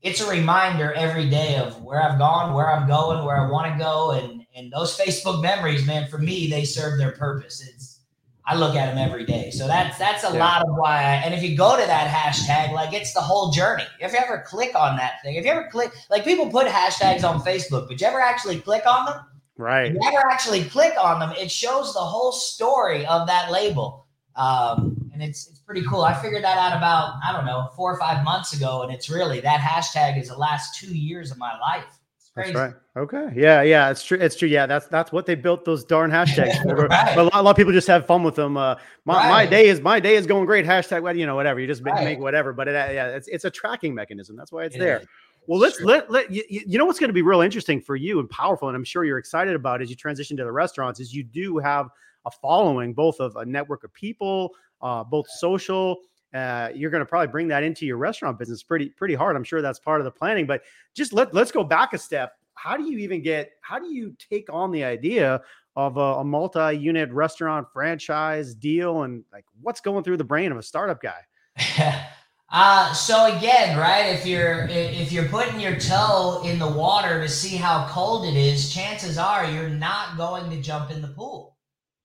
it's 0.01 0.21
a 0.21 0.31
reminder 0.31 0.93
every 0.93 1.29
day 1.29 1.57
of 1.57 1.83
where 1.83 2.01
I've 2.01 2.19
gone, 2.19 2.55
where 2.55 2.71
I'm 2.71 2.87
going, 2.87 3.25
where 3.25 3.37
I 3.37 3.51
want 3.51 3.73
to 3.73 3.79
go. 3.79 4.13
And, 4.13 4.44
and 4.55 4.73
those 4.73 4.97
Facebook 4.97 5.43
memories, 5.43 5.87
man, 5.87 6.09
for 6.09 6.19
me, 6.19 6.49
they 6.49 6.65
serve 6.65 6.99
their 6.99 7.13
purpose. 7.13 7.61
It's, 7.61 8.01
I 8.47 8.57
look 8.57 8.77
at 8.77 8.87
them 8.87 8.99
every 8.99 9.25
day. 9.25 9.51
So 9.51 9.67
that's 9.67 9.99
that's 9.99 10.23
a 10.23 10.33
yeah. 10.33 10.39
lot 10.39 10.63
of 10.63 10.77
why. 10.77 10.99
I, 10.99 11.15
and 11.25 11.35
if 11.35 11.43
you 11.43 11.57
go 11.57 11.81
to 11.81 11.87
that 11.87 12.09
hashtag, 12.09 12.73
like 12.73 12.93
it's 12.93 13.15
the 13.15 13.21
whole 13.21 13.51
journey. 13.51 13.87
If 14.01 14.13
you 14.13 14.19
ever 14.19 14.45
click 14.47 14.75
on 14.75 14.97
that 14.97 15.15
thing, 15.23 15.37
if 15.37 15.45
you 15.45 15.51
ever 15.51 15.69
click, 15.71 15.93
like 16.11 16.25
people 16.25 16.51
put 16.51 16.67
hashtags 16.67 17.25
on 17.25 17.41
Facebook, 17.41 17.89
but 17.89 18.01
you 18.01 18.07
ever 18.07 18.21
actually 18.21 18.61
click 18.61 18.87
on 18.87 19.07
them? 19.07 19.25
Right. 19.57 19.93
You 19.93 19.99
never 19.99 20.19
actually 20.31 20.65
click 20.65 20.93
on 21.01 21.21
them. 21.21 21.33
It 21.39 21.51
shows 21.51 21.95
the 21.95 22.01
whole 22.01 22.33
story 22.33 23.07
of 23.07 23.27
that 23.29 23.51
label, 23.51 24.07
um, 24.37 25.11
and 25.15 25.23
it's 25.23 25.49
it's 25.49 25.61
pretty 25.61 25.85
cool. 25.87 26.03
I 26.03 26.13
figured 26.13 26.45
that 26.45 26.59
out 26.59 26.77
about 26.77 27.15
I 27.27 27.33
don't 27.33 27.47
know 27.47 27.71
four 27.75 27.95
or 27.95 27.99
five 27.99 28.25
months 28.25 28.53
ago, 28.53 28.83
and 28.83 28.93
it's 28.93 29.09
really 29.09 29.41
that 29.41 29.61
hashtag 29.61 30.21
is 30.21 30.29
the 30.29 30.37
last 30.37 30.79
two 30.79 30.95
years 30.95 31.31
of 31.31 31.39
my 31.39 31.59
life. 31.61 31.99
That's 32.37 32.53
right. 32.53 32.75
Okay. 32.97 33.29
Yeah. 33.37 33.63
Yeah. 33.63 33.91
It's 33.91 34.03
true. 34.03 34.19
It's 34.21 34.35
true. 34.35 34.49
Yeah. 34.49 34.67
That's 34.67 34.89
that's 34.89 35.13
what 35.13 35.25
they 35.25 35.37
built 35.37 35.65
those 35.65 35.85
darn 35.85 36.11
hashtags. 36.11 36.65
right. 36.89 37.17
a, 37.17 37.23
lot, 37.23 37.35
a, 37.35 37.43
lot, 37.43 37.51
of 37.51 37.57
people 37.57 37.73
just 37.73 37.87
have 37.87 38.07
fun 38.07 38.25
with 38.25 38.35
them. 38.35 38.57
Uh, 38.57 38.75
my, 39.05 39.15
right. 39.15 39.29
my 39.29 39.47
day 39.47 39.69
is 39.69 39.81
my 39.81 40.01
day 40.01 40.17
is 40.17 40.27
going 40.27 40.45
great. 40.45 40.65
Hashtag. 40.67 41.17
You 41.17 41.27
know, 41.27 41.37
whatever. 41.37 41.61
You 41.61 41.69
just 41.69 41.83
make, 41.83 41.95
right. 41.95 42.05
make 42.05 42.19
whatever. 42.19 42.53
But 42.53 42.67
it, 42.67 42.73
yeah, 42.73 43.09
it's 43.09 43.29
it's 43.29 43.45
a 43.45 43.51
tracking 43.51 43.95
mechanism. 43.95 44.35
That's 44.37 44.51
why 44.51 44.65
it's 44.65 44.75
it 44.75 44.81
there. 44.81 44.99
Is. 44.99 45.07
Well, 45.47 45.61
let's 45.61 45.77
sure. 45.77 45.87
let 45.87 46.11
let 46.11 46.31
you, 46.31 46.43
you 46.49 46.77
know 46.77 46.87
what's 46.87 46.99
going 46.99 47.09
to 47.09 47.15
be 47.15 47.23
real 47.23 47.41
interesting 47.41 47.81
for 47.81 47.95
you 47.95 48.19
and 48.19 48.29
powerful, 48.29 48.69
and 48.69 48.77
I'm 48.77 48.85
sure 48.85 49.05
you're 49.05 49.19
excited 49.19 49.55
about 49.55 49.81
as 49.81 49.89
you 49.89 49.95
transition 49.95 50.37
to 50.39 50.45
the 50.45 50.53
restaurants. 50.53 50.99
Is 50.99 51.15
you 51.15 51.23
do 51.23 51.59
have 51.59 51.89
a 52.27 52.31
following, 52.31 52.95
both 52.95 53.21
of 53.21 53.37
a 53.37 53.45
network 53.45 53.85
of 53.85 53.93
people, 53.93 54.55
uh, 54.83 55.05
both 55.05 55.29
social 55.29 55.99
uh, 56.35 56.71
you're 56.75 56.91
going 56.91 57.01
to 57.01 57.07
probably 57.07 57.29
bring 57.29 57.49
that 57.49 57.63
into 57.63 57.87
your 57.87 57.97
restaurant 57.97 58.39
business 58.39 58.63
pretty 58.63 58.89
pretty 58.89 59.15
hard. 59.15 59.37
I'm 59.37 59.45
sure 59.45 59.63
that's 59.63 59.79
part 59.79 60.01
of 60.01 60.05
the 60.05 60.11
planning. 60.11 60.47
But 60.47 60.63
just 60.95 61.13
let 61.13 61.33
let's 61.33 61.53
go 61.53 61.63
back 61.63 61.93
a 61.93 61.99
step. 61.99 62.33
How 62.55 62.77
do 62.77 62.91
you 62.91 62.99
even 62.99 63.23
get? 63.23 63.53
How 63.61 63.79
do 63.79 63.87
you 63.87 64.15
take 64.19 64.53
on 64.53 64.73
the 64.73 64.85
idea 64.85 65.41
of 65.77 65.97
a, 65.97 66.01
a 66.01 66.25
multi-unit 66.25 67.11
restaurant 67.13 67.67
franchise 67.73 68.55
deal 68.55 69.03
and 69.03 69.25
like 69.33 69.45
what's 69.63 69.81
going 69.81 70.05
through 70.05 70.17
the 70.17 70.25
brain 70.25 70.51
of 70.51 70.59
a 70.59 70.63
startup 70.63 71.01
guy? 71.01 72.11
Uh, 72.57 72.93
so 72.93 73.37
again, 73.37 73.77
right? 73.77 74.15
If 74.15 74.25
you're 74.25 74.69
if 74.69 75.11
you're 75.11 75.27
putting 75.29 75.59
your 75.59 75.75
toe 75.77 76.41
in 76.45 76.61
the 76.61 76.71
water 76.71 77.21
to 77.21 77.29
see 77.29 77.57
how 77.57 77.89
cold 77.89 78.27
it 78.27 78.37
is, 78.37 78.73
chances 78.73 79.19
are 79.19 79.51
you're 79.51 79.71
not 79.71 80.17
going 80.17 80.49
to 80.51 80.63
jump 80.63 80.93
in 80.93 81.03
the 81.03 81.09
pool 81.09 81.54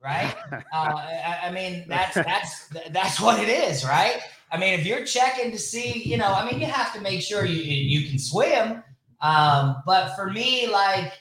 right? 0.04 0.34
uh, 0.52 0.58
I, 0.74 1.40
I, 1.44 1.52
mean, 1.52 1.86
that's 1.88 2.16
that's 2.16 2.68
that's 2.92 3.20
what 3.20 3.40
it 3.40 3.50
is, 3.50 3.86
right? 3.86 4.20
I 4.52 4.58
mean, 4.58 4.80
if 4.80 4.86
you're 4.86 5.06
checking 5.06 5.52
to 5.52 5.60
see, 5.60 6.04
you 6.04 6.18
know, 6.18 6.34
I 6.34 6.50
mean, 6.50 6.60
you 6.60 6.68
have 6.68 6.94
to 6.94 7.02
make 7.02 7.22
sure 7.22 7.46
you 7.46 7.62
you 7.62 8.10
can 8.10 8.20
swim. 8.20 8.84
Um, 9.22 9.78
but 9.86 10.16
for 10.16 10.30
me, 10.32 10.68
like, 10.68 11.12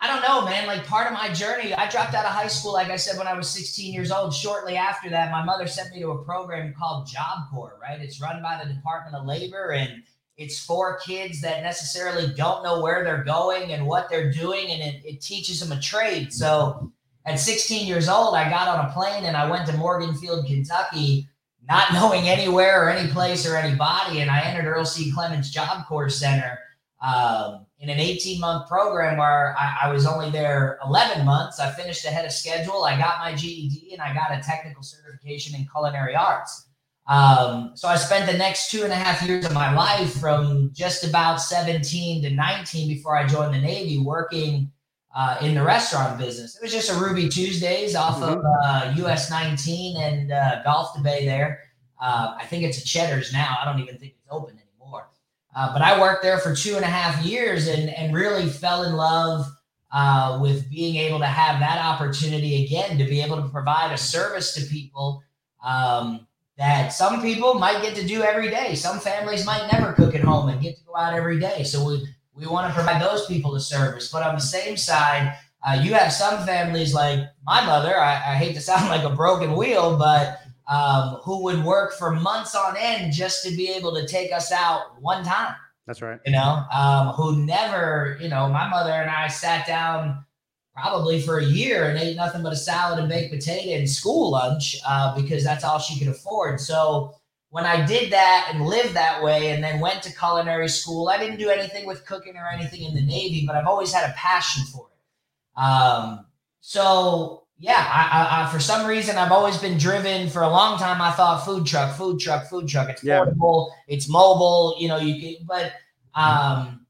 I 0.00 0.08
don't 0.08 0.22
know, 0.22 0.44
man. 0.44 0.66
Like, 0.66 0.84
part 0.84 1.06
of 1.06 1.12
my 1.12 1.32
journey, 1.32 1.72
I 1.72 1.88
dropped 1.88 2.14
out 2.14 2.24
of 2.24 2.32
high 2.32 2.48
school, 2.48 2.72
like 2.72 2.90
I 2.90 2.96
said, 2.96 3.16
when 3.16 3.28
I 3.28 3.34
was 3.34 3.48
16 3.50 3.92
years 3.92 4.10
old. 4.10 4.34
Shortly 4.34 4.76
after 4.76 5.08
that, 5.10 5.30
my 5.30 5.44
mother 5.44 5.66
sent 5.66 5.92
me 5.94 6.00
to 6.00 6.10
a 6.10 6.24
program 6.24 6.74
called 6.76 7.06
Job 7.06 7.50
Corps, 7.52 7.78
right? 7.80 8.00
It's 8.00 8.20
run 8.20 8.42
by 8.42 8.60
the 8.62 8.72
Department 8.72 9.14
of 9.14 9.26
Labor 9.26 9.72
and 9.72 10.02
it's 10.40 10.58
for 10.58 10.98
kids 11.00 11.42
that 11.42 11.62
necessarily 11.62 12.32
don't 12.34 12.64
know 12.64 12.80
where 12.80 13.04
they're 13.04 13.24
going 13.24 13.72
and 13.74 13.86
what 13.86 14.08
they're 14.08 14.32
doing, 14.32 14.70
and 14.70 14.80
it, 14.80 15.04
it 15.04 15.20
teaches 15.20 15.60
them 15.60 15.70
a 15.70 15.78
trade. 15.78 16.32
So 16.32 16.90
at 17.26 17.38
16 17.38 17.86
years 17.86 18.08
old, 18.08 18.34
I 18.34 18.48
got 18.48 18.68
on 18.68 18.86
a 18.86 18.92
plane 18.92 19.24
and 19.24 19.36
I 19.36 19.50
went 19.50 19.66
to 19.66 19.72
Morganfield, 19.72 20.46
Kentucky, 20.46 21.28
not 21.68 21.92
knowing 21.92 22.28
anywhere 22.28 22.84
or 22.84 22.90
any 22.90 23.10
place 23.10 23.46
or 23.46 23.56
anybody. 23.56 24.20
And 24.20 24.30
I 24.30 24.40
entered 24.40 24.66
Earl 24.66 24.84
C. 24.84 25.12
Clements 25.12 25.50
Job 25.50 25.86
Corps 25.86 26.08
Center 26.08 26.58
um, 27.02 27.66
in 27.78 27.88
an 27.88 27.98
18 27.98 28.40
month 28.40 28.68
program 28.68 29.16
where 29.18 29.56
I, 29.58 29.78
I, 29.84 29.92
was 29.92 30.06
only 30.06 30.30
there 30.30 30.78
11 30.84 31.24
months. 31.24 31.58
I 31.58 31.70
finished 31.72 32.04
ahead 32.04 32.26
of 32.26 32.32
schedule. 32.32 32.84
I 32.84 32.98
got 32.98 33.20
my 33.20 33.34
GED 33.34 33.90
and 33.92 34.02
I 34.02 34.12
got 34.12 34.36
a 34.36 34.42
technical 34.42 34.82
certification 34.82 35.58
in 35.58 35.66
culinary 35.66 36.14
arts. 36.14 36.66
Um, 37.06 37.72
so 37.74 37.88
I 37.88 37.96
spent 37.96 38.30
the 38.30 38.36
next 38.36 38.70
two 38.70 38.84
and 38.84 38.92
a 38.92 38.96
half 38.96 39.26
years 39.26 39.44
of 39.44 39.52
my 39.52 39.74
life 39.74 40.12
from 40.20 40.70
just 40.72 41.04
about 41.04 41.40
17 41.40 42.22
to 42.22 42.30
19 42.30 42.88
before 42.88 43.16
I 43.16 43.26
joined 43.26 43.54
the 43.54 43.60
Navy 43.60 43.98
working 43.98 44.70
uh, 45.14 45.38
in 45.42 45.54
the 45.54 45.62
restaurant 45.62 46.18
business. 46.18 46.56
It 46.56 46.62
was 46.62 46.72
just 46.72 46.90
a 46.90 46.94
Ruby 46.94 47.28
Tuesdays 47.28 47.94
off 47.94 48.20
mm-hmm. 48.20 48.38
of 48.38 48.44
uh, 48.44 49.06
US 49.06 49.30
19 49.30 49.96
and 49.96 50.32
uh, 50.32 50.62
Gulf 50.62 50.94
to 50.94 51.00
Bay 51.00 51.24
there. 51.24 51.62
Uh, 52.00 52.34
I 52.38 52.46
think 52.46 52.64
it's 52.64 52.78
a 52.78 52.84
Cheddar's 52.84 53.32
now. 53.32 53.58
I 53.60 53.64
don't 53.64 53.80
even 53.80 53.98
think 53.98 54.14
it's 54.16 54.26
open 54.30 54.58
anymore. 54.58 55.08
Uh, 55.54 55.72
but 55.72 55.82
I 55.82 56.00
worked 56.00 56.22
there 56.22 56.38
for 56.38 56.54
two 56.54 56.76
and 56.76 56.84
a 56.84 56.88
half 56.88 57.24
years 57.24 57.66
and, 57.66 57.90
and 57.90 58.14
really 58.14 58.48
fell 58.48 58.84
in 58.84 58.94
love 58.94 59.46
uh, 59.92 60.38
with 60.40 60.70
being 60.70 60.96
able 60.96 61.18
to 61.18 61.26
have 61.26 61.58
that 61.60 61.78
opportunity 61.78 62.64
again 62.64 62.96
to 62.96 63.04
be 63.04 63.20
able 63.20 63.42
to 63.42 63.48
provide 63.48 63.92
a 63.92 63.98
service 63.98 64.54
to 64.54 64.64
people 64.66 65.22
um, 65.64 66.26
that 66.56 66.92
some 66.92 67.20
people 67.20 67.54
might 67.54 67.82
get 67.82 67.96
to 67.96 68.06
do 68.06 68.22
every 68.22 68.48
day. 68.48 68.74
Some 68.74 69.00
families 69.00 69.44
might 69.44 69.68
never 69.72 69.92
cook 69.92 70.14
at 70.14 70.22
home 70.22 70.48
and 70.48 70.60
get 70.60 70.76
to 70.76 70.84
go 70.84 70.96
out 70.96 71.14
every 71.14 71.40
day. 71.40 71.64
So 71.64 71.84
we 71.84 72.06
we 72.40 72.46
want 72.46 72.68
to 72.68 72.74
provide 72.74 73.02
those 73.02 73.26
people 73.26 73.54
a 73.54 73.60
service. 73.60 74.10
But 74.10 74.22
on 74.22 74.34
the 74.34 74.40
same 74.40 74.76
side, 74.76 75.36
uh, 75.62 75.78
you 75.82 75.92
have 75.92 76.12
some 76.12 76.44
families 76.46 76.94
like 76.94 77.20
my 77.44 77.64
mother. 77.64 78.00
I, 78.00 78.14
I 78.14 78.34
hate 78.34 78.54
to 78.54 78.60
sound 78.60 78.88
like 78.88 79.04
a 79.04 79.14
broken 79.14 79.54
wheel, 79.54 79.98
but 79.98 80.38
um, 80.68 81.18
who 81.22 81.42
would 81.42 81.64
work 81.64 81.92
for 81.92 82.12
months 82.12 82.54
on 82.54 82.76
end 82.78 83.12
just 83.12 83.44
to 83.44 83.50
be 83.50 83.70
able 83.70 83.94
to 83.94 84.06
take 84.06 84.32
us 84.32 84.50
out 84.52 85.00
one 85.00 85.24
time. 85.24 85.54
That's 85.86 86.00
right. 86.00 86.20
You 86.24 86.32
know, 86.32 86.64
um, 86.72 87.08
who 87.08 87.44
never, 87.44 88.16
you 88.20 88.28
know, 88.28 88.48
my 88.48 88.68
mother 88.68 88.92
and 88.92 89.10
I 89.10 89.26
sat 89.26 89.66
down 89.66 90.24
probably 90.72 91.20
for 91.20 91.38
a 91.38 91.44
year 91.44 91.90
and 91.90 91.98
ate 91.98 92.16
nothing 92.16 92.42
but 92.42 92.52
a 92.52 92.56
salad 92.56 93.00
and 93.00 93.08
baked 93.08 93.32
potato 93.32 93.76
and 93.76 93.90
school 93.90 94.30
lunch 94.30 94.76
uh, 94.86 95.20
because 95.20 95.42
that's 95.42 95.64
all 95.64 95.78
she 95.78 95.98
could 95.98 96.08
afford. 96.08 96.60
So 96.60 97.14
when 97.50 97.66
I 97.66 97.84
did 97.84 98.12
that 98.12 98.50
and 98.52 98.64
lived 98.64 98.94
that 98.94 99.22
way 99.22 99.50
and 99.50 99.62
then 99.62 99.80
went 99.80 100.04
to 100.04 100.16
culinary 100.16 100.68
school, 100.68 101.08
I 101.08 101.18
didn't 101.18 101.38
do 101.38 101.50
anything 101.50 101.84
with 101.84 102.06
cooking 102.06 102.36
or 102.36 102.46
anything 102.46 102.82
in 102.82 102.94
the 102.94 103.02
Navy, 103.02 103.44
but 103.46 103.56
I've 103.56 103.66
always 103.66 103.92
had 103.92 104.08
a 104.08 104.12
passion 104.14 104.64
for 104.66 104.86
it. 104.86 105.60
Um, 105.60 106.26
so 106.60 107.42
yeah, 107.58 107.84
I, 107.92 108.44
I, 108.44 108.52
for 108.52 108.60
some 108.60 108.86
reason 108.86 109.16
I've 109.16 109.32
always 109.32 109.58
been 109.58 109.78
driven 109.78 110.30
for 110.30 110.42
a 110.42 110.48
long 110.48 110.78
time. 110.78 111.02
I 111.02 111.10
thought 111.10 111.44
food 111.44 111.66
truck, 111.66 111.96
food 111.96 112.20
truck, 112.20 112.48
food 112.48 112.68
truck. 112.68 112.88
It's 112.88 113.02
yeah. 113.02 113.18
portable, 113.18 113.74
it's 113.88 114.08
mobile. 114.08 114.76
You 114.78 114.88
know, 114.88 114.98
you 114.98 115.20
can, 115.20 115.44
but 115.44 115.72
um, 116.14 116.86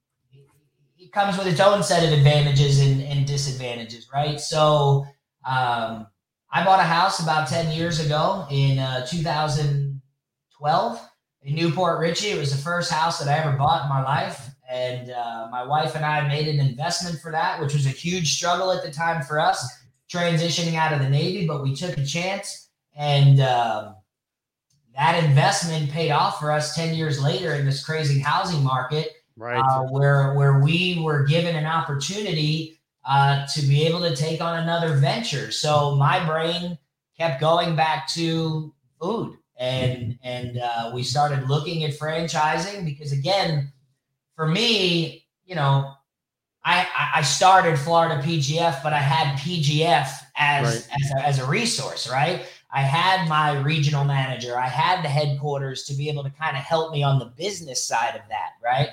it 0.99 1.11
comes 1.11 1.39
with 1.39 1.47
its 1.47 1.61
own 1.61 1.83
set 1.83 2.05
of 2.05 2.17
advantages 2.17 2.81
and, 2.81 3.03
and 3.03 3.27
disadvantages, 3.27 4.09
right? 4.13 4.39
So 4.39 5.07
um, 5.47 6.07
I 6.53 6.65
bought 6.65 6.81
a 6.81 6.85
house 6.85 7.21
about 7.21 7.49
ten 7.49 7.73
years 7.73 8.05
ago 8.05 8.47
in 8.51 8.79
uh, 8.79 9.07
2000- 9.11 9.90
12 10.61 11.01
in 11.43 11.55
New 11.55 11.73
Port 11.73 11.99
Richey. 11.99 12.29
It 12.29 12.39
was 12.39 12.55
the 12.55 12.63
first 12.63 12.93
house 12.93 13.19
that 13.19 13.29
I 13.29 13.39
ever 13.39 13.57
bought 13.57 13.85
in 13.85 13.89
my 13.89 14.03
life. 14.03 14.51
And 14.71 15.11
uh, 15.11 15.49
my 15.51 15.65
wife 15.65 15.97
and 15.97 16.05
I 16.05 16.29
made 16.29 16.49
an 16.49 16.61
investment 16.61 17.19
for 17.19 17.33
that, 17.33 17.59
which 17.61 17.73
was 17.73 17.87
a 17.87 17.91
huge 17.91 18.35
struggle 18.35 18.71
at 18.71 18.85
the 18.85 18.91
time 18.91 19.23
for 19.23 19.41
us 19.41 19.67
transitioning 20.13 20.75
out 20.75 20.93
of 20.93 21.01
the 21.01 21.09
Navy, 21.09 21.47
but 21.47 21.63
we 21.63 21.75
took 21.75 21.97
a 21.97 22.05
chance. 22.05 22.69
And 22.95 23.41
um, 23.41 23.95
that 24.95 25.25
investment 25.25 25.91
paid 25.91 26.11
off 26.11 26.39
for 26.39 26.53
us 26.53 26.75
10 26.75 26.95
years 26.95 27.23
later 27.23 27.55
in 27.55 27.65
this 27.65 27.83
crazy 27.83 28.21
housing 28.21 28.63
market, 28.63 29.13
right? 29.39 29.61
Uh, 29.61 29.85
where, 29.85 30.35
where 30.35 30.61
we 30.61 31.01
were 31.03 31.25
given 31.25 31.57
an 31.57 31.65
opportunity 31.65 32.79
uh, 33.09 33.47
to 33.55 33.63
be 33.63 33.87
able 33.87 34.01
to 34.01 34.15
take 34.15 34.43
on 34.43 34.59
another 34.59 34.95
venture. 34.97 35.51
So 35.51 35.97
my 35.97 36.23
brain 36.27 36.77
kept 37.17 37.41
going 37.41 37.75
back 37.75 38.07
to 38.09 38.75
food 39.01 39.39
and 39.61 40.19
and 40.23 40.59
uh, 40.59 40.91
we 40.93 41.03
started 41.03 41.49
looking 41.49 41.85
at 41.85 41.93
franchising 41.93 42.85
because 42.85 43.13
again, 43.13 43.71
for 44.35 44.49
me, 44.49 45.27
you 45.45 45.55
know, 45.55 45.93
I 46.65 46.87
I 47.15 47.23
started 47.23 47.79
Florida 47.79 48.21
PGF, 48.23 48.83
but 48.83 48.95
I 48.95 48.99
had 48.99 49.39
PGF 49.39 50.09
as 50.37 50.65
right. 50.65 50.99
as, 51.05 51.11
a, 51.11 51.27
as 51.27 51.39
a 51.39 51.47
resource, 51.47 52.11
right? 52.11 52.47
I 52.73 52.83
had 52.83 53.29
my 53.29 53.61
regional 53.61 54.05
manager, 54.05 54.59
I 54.59 54.69
had 54.69 55.05
the 55.05 55.09
headquarters 55.09 55.85
to 55.85 55.95
be 55.95 56.09
able 56.09 56.25
to 56.25 56.31
kind 56.31 56.57
of 56.57 56.63
help 56.63 56.93
me 56.93 57.03
on 57.03 57.19
the 57.19 57.27
business 57.27 57.85
side 57.85 58.15
of 58.15 58.23
that, 58.31 58.53
right? 58.65 58.91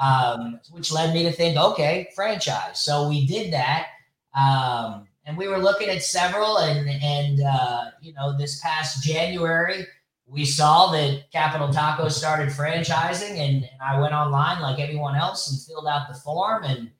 Um, 0.00 0.60
which 0.72 0.90
led 0.90 1.14
me 1.14 1.24
to 1.24 1.32
think, 1.32 1.56
okay, 1.56 2.08
franchise. 2.14 2.80
So 2.80 3.08
we 3.08 3.26
did 3.26 3.52
that. 3.52 3.88
Um, 4.34 5.06
and 5.26 5.36
we 5.36 5.46
were 5.46 5.58
looking 5.58 5.90
at 5.90 6.02
several 6.02 6.58
and 6.58 6.88
and 6.88 7.42
uh, 7.42 7.90
you 8.00 8.14
know 8.14 8.36
this 8.36 8.60
past 8.60 9.04
January 9.04 9.86
we 10.30 10.44
saw 10.44 10.92
that 10.92 11.30
Capital 11.32 11.68
Tacos 11.68 12.12
started 12.12 12.48
franchising, 12.48 13.38
and, 13.38 13.64
and, 13.64 13.82
I 13.82 13.98
went 14.00 14.12
online 14.12 14.60
like 14.60 14.78
everyone 14.78 15.16
else 15.16 15.50
and 15.50 15.60
filled 15.60 15.86
out 15.86 16.08
the 16.08 16.14
form, 16.14 16.64
and 16.64 16.90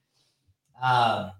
um, 0.83 1.33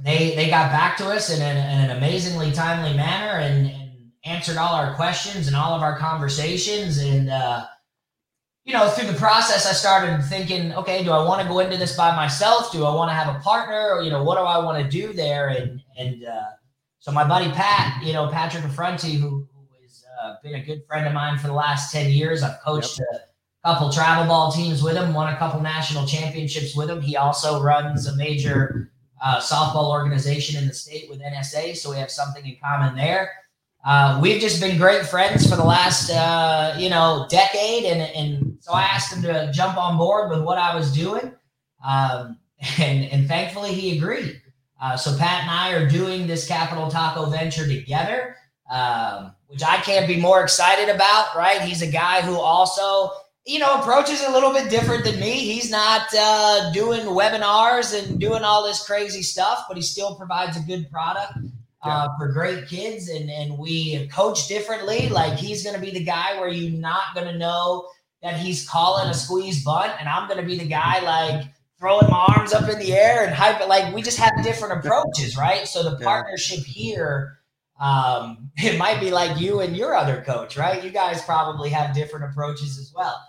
they 0.00 0.34
they 0.34 0.48
got 0.48 0.70
back 0.70 0.96
to 0.98 1.08
us 1.08 1.30
in 1.30 1.42
an, 1.42 1.56
in 1.56 1.90
an 1.90 1.96
amazingly 1.96 2.50
timely 2.52 2.96
manner 2.96 3.40
and, 3.40 3.66
and, 3.66 3.78
answered 4.24 4.56
all 4.56 4.72
our 4.72 4.94
questions 4.94 5.48
and 5.48 5.56
all 5.56 5.74
of 5.74 5.82
our 5.82 5.98
conversations, 5.98 6.98
and 6.98 7.28
uh, 7.28 7.66
you 8.64 8.72
know 8.72 8.88
through 8.88 9.10
the 9.10 9.18
process, 9.18 9.66
I 9.68 9.72
started 9.72 10.24
thinking, 10.24 10.72
okay, 10.74 11.04
do 11.04 11.10
I 11.10 11.24
want 11.24 11.42
to 11.42 11.48
go 11.48 11.58
into 11.58 11.76
this 11.76 11.96
by 11.96 12.14
myself? 12.14 12.72
Do 12.72 12.84
I 12.84 12.94
want 12.94 13.10
to 13.10 13.14
have 13.14 13.34
a 13.34 13.40
partner? 13.40 13.96
Or 13.96 14.02
you 14.02 14.10
know, 14.10 14.22
what 14.22 14.38
do 14.38 14.44
I 14.44 14.64
want 14.64 14.82
to 14.82 14.88
do 14.88 15.12
there? 15.12 15.48
And 15.48 15.82
and 15.98 16.24
uh, 16.24 16.50
so 17.00 17.12
my 17.12 17.26
buddy 17.26 17.50
Pat, 17.50 18.02
you 18.02 18.12
know 18.12 18.28
Patrick 18.28 18.64
Affronti, 18.64 19.18
who 19.18 19.46
uh, 20.22 20.36
been 20.42 20.54
a 20.54 20.64
good 20.64 20.84
friend 20.86 21.06
of 21.06 21.12
mine 21.12 21.38
for 21.38 21.48
the 21.48 21.52
last 21.52 21.92
10 21.92 22.10
years. 22.10 22.42
I've 22.42 22.60
coached 22.60 22.98
yep. 22.98 23.32
a 23.64 23.72
couple 23.72 23.90
travel 23.90 24.26
ball 24.26 24.52
teams 24.52 24.82
with 24.82 24.96
him, 24.96 25.14
won 25.14 25.32
a 25.32 25.36
couple 25.36 25.60
national 25.60 26.06
championships 26.06 26.76
with 26.76 26.90
him. 26.90 27.00
He 27.00 27.16
also 27.16 27.60
runs 27.60 28.06
a 28.06 28.16
major 28.16 28.92
uh, 29.22 29.40
softball 29.40 29.90
organization 29.90 30.60
in 30.60 30.68
the 30.68 30.74
state 30.74 31.08
with 31.08 31.20
NSA, 31.20 31.76
so 31.76 31.90
we 31.90 31.96
have 31.96 32.10
something 32.10 32.44
in 32.44 32.56
common 32.62 32.96
there. 32.96 33.30
Uh, 33.84 34.18
we've 34.22 34.40
just 34.40 34.60
been 34.60 34.78
great 34.78 35.06
friends 35.06 35.48
for 35.48 35.56
the 35.56 35.64
last, 35.64 36.10
uh, 36.10 36.74
you 36.78 36.88
know, 36.88 37.26
decade, 37.28 37.84
and 37.84 38.00
and 38.00 38.56
so 38.60 38.72
I 38.72 38.82
asked 38.82 39.12
him 39.12 39.22
to 39.22 39.50
jump 39.52 39.76
on 39.76 39.98
board 39.98 40.30
with 40.30 40.42
what 40.42 40.56
I 40.56 40.74
was 40.76 40.92
doing, 40.92 41.32
um, 41.84 42.38
and 42.78 43.04
and 43.06 43.26
thankfully 43.26 43.74
he 43.74 43.98
agreed. 43.98 44.40
Uh, 44.80 44.96
so 44.96 45.16
Pat 45.16 45.42
and 45.42 45.50
I 45.50 45.72
are 45.72 45.88
doing 45.88 46.26
this 46.26 46.46
Capital 46.46 46.88
Taco 46.88 47.26
venture 47.26 47.66
together. 47.66 48.36
Um, 48.72 49.34
which 49.48 49.62
I 49.62 49.76
can't 49.76 50.08
be 50.08 50.18
more 50.18 50.42
excited 50.42 50.88
about, 50.88 51.36
right? 51.36 51.60
He's 51.60 51.82
a 51.82 51.86
guy 51.86 52.22
who 52.22 52.36
also, 52.36 53.10
you 53.44 53.58
know, 53.58 53.74
approaches 53.74 54.22
a 54.22 54.32
little 54.32 54.50
bit 54.50 54.70
different 54.70 55.04
than 55.04 55.20
me. 55.20 55.32
He's 55.32 55.70
not 55.70 56.06
uh, 56.18 56.72
doing 56.72 57.00
webinars 57.00 57.92
and 57.92 58.18
doing 58.18 58.44
all 58.44 58.66
this 58.66 58.82
crazy 58.82 59.20
stuff, 59.22 59.66
but 59.68 59.76
he 59.76 59.82
still 59.82 60.14
provides 60.14 60.56
a 60.56 60.60
good 60.60 60.90
product 60.90 61.34
uh, 61.82 62.08
for 62.18 62.28
great 62.28 62.66
kids. 62.66 63.10
And, 63.10 63.28
and 63.28 63.58
we 63.58 64.08
coach 64.08 64.48
differently. 64.48 65.10
Like 65.10 65.38
he's 65.38 65.62
going 65.62 65.76
to 65.76 65.82
be 65.82 65.90
the 65.90 66.04
guy 66.04 66.40
where 66.40 66.48
you're 66.48 66.80
not 66.80 67.14
going 67.14 67.26
to 67.26 67.36
know 67.36 67.88
that 68.22 68.36
he's 68.36 68.66
calling 68.66 69.06
a 69.10 69.14
squeeze 69.14 69.62
bunt, 69.62 69.92
and 70.00 70.08
I'm 70.08 70.28
going 70.28 70.40
to 70.40 70.46
be 70.46 70.58
the 70.58 70.68
guy 70.68 71.00
like 71.00 71.44
throwing 71.78 72.08
my 72.08 72.24
arms 72.38 72.54
up 72.54 72.70
in 72.70 72.78
the 72.78 72.94
air 72.94 73.26
and 73.26 73.34
hype 73.34 73.60
it. 73.60 73.68
Like 73.68 73.94
we 73.94 74.00
just 74.00 74.18
have 74.18 74.42
different 74.42 74.78
approaches, 74.78 75.36
right? 75.36 75.68
So 75.68 75.82
the 75.82 76.02
partnership 76.02 76.60
here 76.60 77.41
um, 77.82 78.50
it 78.56 78.78
might 78.78 79.00
be 79.00 79.10
like 79.10 79.38
you 79.38 79.60
and 79.60 79.76
your 79.76 79.94
other 79.94 80.22
coach, 80.22 80.56
right? 80.56 80.82
You 80.82 80.90
guys 80.90 81.22
probably 81.22 81.68
have 81.70 81.94
different 81.94 82.30
approaches 82.30 82.78
as 82.78 82.92
well. 82.96 83.20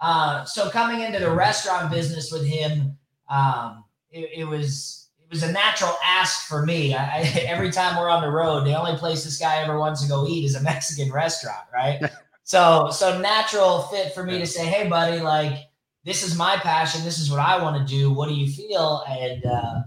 Uh, 0.00 0.44
so 0.44 0.70
coming 0.70 1.00
into 1.00 1.18
the 1.18 1.30
restaurant 1.30 1.90
business 1.90 2.32
with 2.32 2.46
him, 2.46 2.96
um, 3.28 3.84
it, 4.10 4.30
it, 4.38 4.44
was 4.44 5.10
it 5.18 5.28
was 5.30 5.42
a 5.42 5.52
natural 5.52 5.94
ask 6.04 6.46
for 6.48 6.64
me. 6.64 6.94
I, 6.94 7.18
I, 7.18 7.20
every 7.46 7.70
time 7.70 7.98
we're 7.98 8.08
on 8.08 8.22
the 8.22 8.30
road, 8.30 8.64
the 8.64 8.78
only 8.78 8.96
place 8.96 9.24
this 9.24 9.38
guy 9.38 9.62
ever 9.62 9.78
wants 9.78 10.02
to 10.02 10.08
go 10.08 10.26
eat 10.26 10.44
is 10.44 10.54
a 10.54 10.62
Mexican 10.62 11.12
restaurant, 11.12 11.66
right? 11.72 12.00
so 12.44 12.88
so 12.90 13.20
natural 13.20 13.82
fit 13.82 14.14
for 14.14 14.24
me 14.24 14.38
to 14.38 14.46
say, 14.46 14.64
hey, 14.64 14.88
buddy, 14.88 15.20
like 15.20 15.68
this 16.04 16.22
is 16.22 16.38
my 16.38 16.56
passion. 16.56 17.04
This 17.04 17.18
is 17.18 17.30
what 17.30 17.40
I 17.40 17.62
want 17.62 17.76
to 17.76 17.94
do. 17.94 18.10
What 18.10 18.28
do 18.28 18.34
you 18.34 18.50
feel? 18.50 19.04
And 19.06 19.44
uh, 19.44 19.82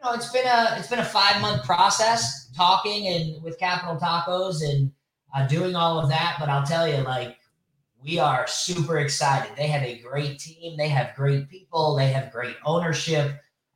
you 0.00 0.08
know, 0.08 0.14
it's 0.14 0.32
been 0.32 0.46
a 0.46 0.76
it's 0.78 0.88
been 0.88 0.98
a 0.98 1.04
five 1.04 1.40
month 1.40 1.64
process 1.64 2.50
talking 2.56 3.08
and 3.08 3.42
with 3.42 3.58
Capital 3.58 3.96
Tacos 3.96 4.62
and 4.62 4.90
uh, 5.34 5.46
doing 5.46 5.76
all 5.76 5.98
of 5.98 6.08
that. 6.08 6.36
But 6.38 6.48
I'll 6.48 6.66
tell 6.66 6.88
you, 6.88 6.98
like, 6.98 7.36
we 8.02 8.18
are 8.18 8.46
super 8.46 8.98
excited. 8.98 9.56
They 9.56 9.66
have 9.68 9.82
a 9.82 9.98
great 9.98 10.38
team. 10.38 10.76
They 10.76 10.88
have 10.88 11.14
great 11.14 11.48
people. 11.48 11.96
They 11.96 12.08
have 12.08 12.32
great 12.32 12.56
ownership. 12.64 13.32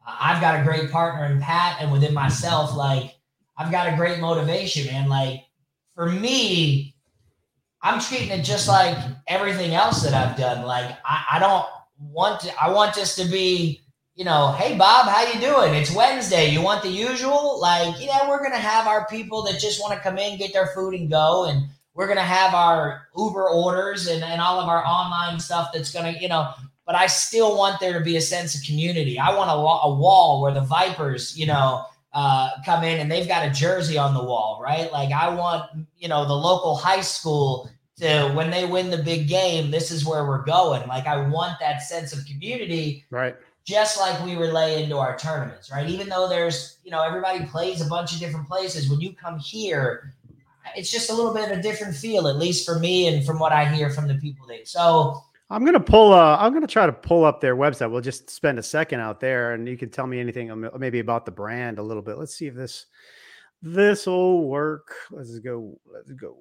Uh, 0.07 0.17
I've 0.19 0.41
got 0.41 0.61
a 0.61 0.65
great 0.65 0.91
partner 0.91 1.27
in 1.27 1.41
Pat, 1.41 1.77
and 1.81 1.93
within 1.93 2.15
myself, 2.15 2.75
like, 2.75 3.15
I've 3.57 3.71
got 3.71 3.93
a 3.93 3.97
great 3.97 4.21
motivation, 4.21 4.87
man. 4.87 5.09
Like, 5.09 5.43
for 5.95 6.09
me, 6.09 6.97
I'm 7.83 8.01
treating 8.01 8.31
it 8.31 8.43
just 8.43 8.67
like 8.67 8.97
everything 9.29 9.75
else 9.75 10.03
that 10.03 10.15
I've 10.15 10.39
done. 10.39 10.65
Like, 10.65 10.91
I, 11.05 11.25
I 11.33 11.39
don't 11.39 11.67
want 11.99 12.41
to. 12.41 12.63
I 12.63 12.71
want 12.71 12.95
this 12.95 13.15
to 13.17 13.27
be 13.27 13.84
you 14.15 14.25
know, 14.25 14.53
hey 14.53 14.79
Bob, 14.79 15.09
how 15.09 15.27
you 15.33 15.41
doing? 15.41 15.75
It's 15.75 15.95
Wednesday. 15.95 16.49
You 16.49 16.63
want 16.63 16.83
the 16.83 16.89
usual? 16.89 17.61
Like, 17.61 18.01
you 18.01 18.07
know, 18.07 18.29
we're 18.29 18.43
gonna 18.43 18.57
have 18.57 18.87
our 18.87 19.07
people 19.09 19.43
that 19.45 19.61
just 19.61 19.81
want 19.81 19.93
to 19.93 20.01
come 20.01 20.19
in, 20.19 20.39
get 20.39 20.53
their 20.53 20.69
food, 20.69 20.95
and 20.95 21.11
go, 21.11 21.47
and 21.47 21.67
we're 21.95 22.07
gonna 22.07 22.21
have 22.21 22.55
our 22.55 23.09
Uber 23.17 23.49
orders 23.49 24.07
and, 24.07 24.23
and 24.23 24.41
all 24.41 24.61
of 24.61 24.69
our 24.69 24.85
online 24.85 25.41
stuff 25.41 25.71
that's 25.75 25.93
gonna, 25.93 26.15
you 26.21 26.29
know. 26.29 26.53
But 26.87 26.95
I 26.95 27.07
still 27.07 27.57
want 27.57 27.81
there 27.81 27.99
to 27.99 28.05
be 28.05 28.17
a 28.17 28.21
sense 28.21 28.55
of 28.55 28.63
community. 28.65 29.19
I 29.19 29.35
want 29.35 29.51
a, 29.51 29.55
a 29.55 29.95
wall 29.95 30.43
where 30.43 30.53
the 30.53 30.61
Vipers, 30.61 31.37
you 31.37 31.47
know, 31.47 31.85
uh, 32.13 32.51
come 32.65 32.85
in 32.85 33.01
and 33.01 33.11
they've 33.11 33.27
got 33.27 33.49
a 33.49 33.51
jersey 33.51 33.99
on 33.99 34.15
the 34.15 34.23
wall, 34.23 34.61
right? 34.63 34.93
Like 34.93 35.11
I 35.11 35.35
want, 35.35 35.69
you 35.97 36.09
know, 36.09 36.25
the 36.27 36.35
local 36.35 36.77
high 36.77 37.01
school 37.01 37.69
to 37.97 38.31
when 38.35 38.51
they 38.51 38.65
win 38.65 38.91
the 38.91 38.99
big 39.03 39.29
game, 39.29 39.71
this 39.71 39.91
is 39.91 40.05
where 40.05 40.25
we're 40.25 40.45
going. 40.45 40.87
Like 40.87 41.07
I 41.07 41.27
want 41.27 41.59
that 41.61 41.83
sense 41.83 42.13
of 42.13 42.25
community, 42.27 43.05
right? 43.11 43.35
Just 43.65 43.99
like 43.99 44.23
we 44.25 44.37
relay 44.37 44.83
into 44.83 44.99
our 44.99 45.17
tournaments, 45.17 45.71
right? 45.73 45.89
Even 45.89 46.09
though 46.09 46.29
there's, 46.29 46.79
you 46.85 46.91
know, 46.91 47.03
everybody 47.03 47.45
plays 47.47 47.81
a 47.81 47.87
bunch 47.87 48.13
of 48.13 48.21
different 48.21 48.47
places, 48.47 48.91
when 48.91 49.01
you 49.01 49.15
come 49.15 49.39
here, 49.39 50.15
it's 50.77 50.91
just 50.91 51.11
a 51.11 51.15
little 51.15 51.33
bit 51.33 51.51
of 51.51 51.59
a 51.59 51.63
different 51.63 51.95
feel, 51.95 52.29
at 52.29 52.37
least 52.37 52.67
for 52.67 52.79
me 52.79 53.07
and 53.09 53.25
from 53.25 53.39
what 53.39 53.53
I 53.53 53.65
hear 53.65 53.91
from 53.91 54.07
the 54.07 54.15
people 54.17 54.47
there. 54.47 54.65
So 54.65 55.23
I'm 55.51 55.65
gonna 55.65 55.81
pull. 55.81 56.13
Uh, 56.13 56.37
I'm 56.39 56.53
gonna 56.53 56.67
try 56.67 56.87
to 56.87 56.93
pull 56.93 57.25
up 57.25 57.41
their 57.41 57.57
website. 57.57 57.91
We'll 57.91 58.01
just 58.01 58.31
spend 58.31 58.59
a 58.59 58.63
second 58.63 59.01
out 59.01 59.21
there, 59.21 59.53
and 59.53 59.69
you 59.69 59.77
can 59.77 59.91
tell 59.91 60.07
me 60.07 60.19
anything 60.19 60.69
maybe 60.79 61.01
about 61.01 61.27
the 61.27 61.33
brand 61.33 61.79
a 61.79 61.83
little 61.83 62.03
bit. 62.03 62.19
Let's 62.19 62.35
see 62.35 62.47
if 62.47 62.55
this 62.55 62.87
this 63.63 64.07
will 64.07 64.49
work. 64.49 64.95
Let's 65.11 65.39
go. 65.39 65.79
Let's 65.87 66.13
go. 66.13 66.39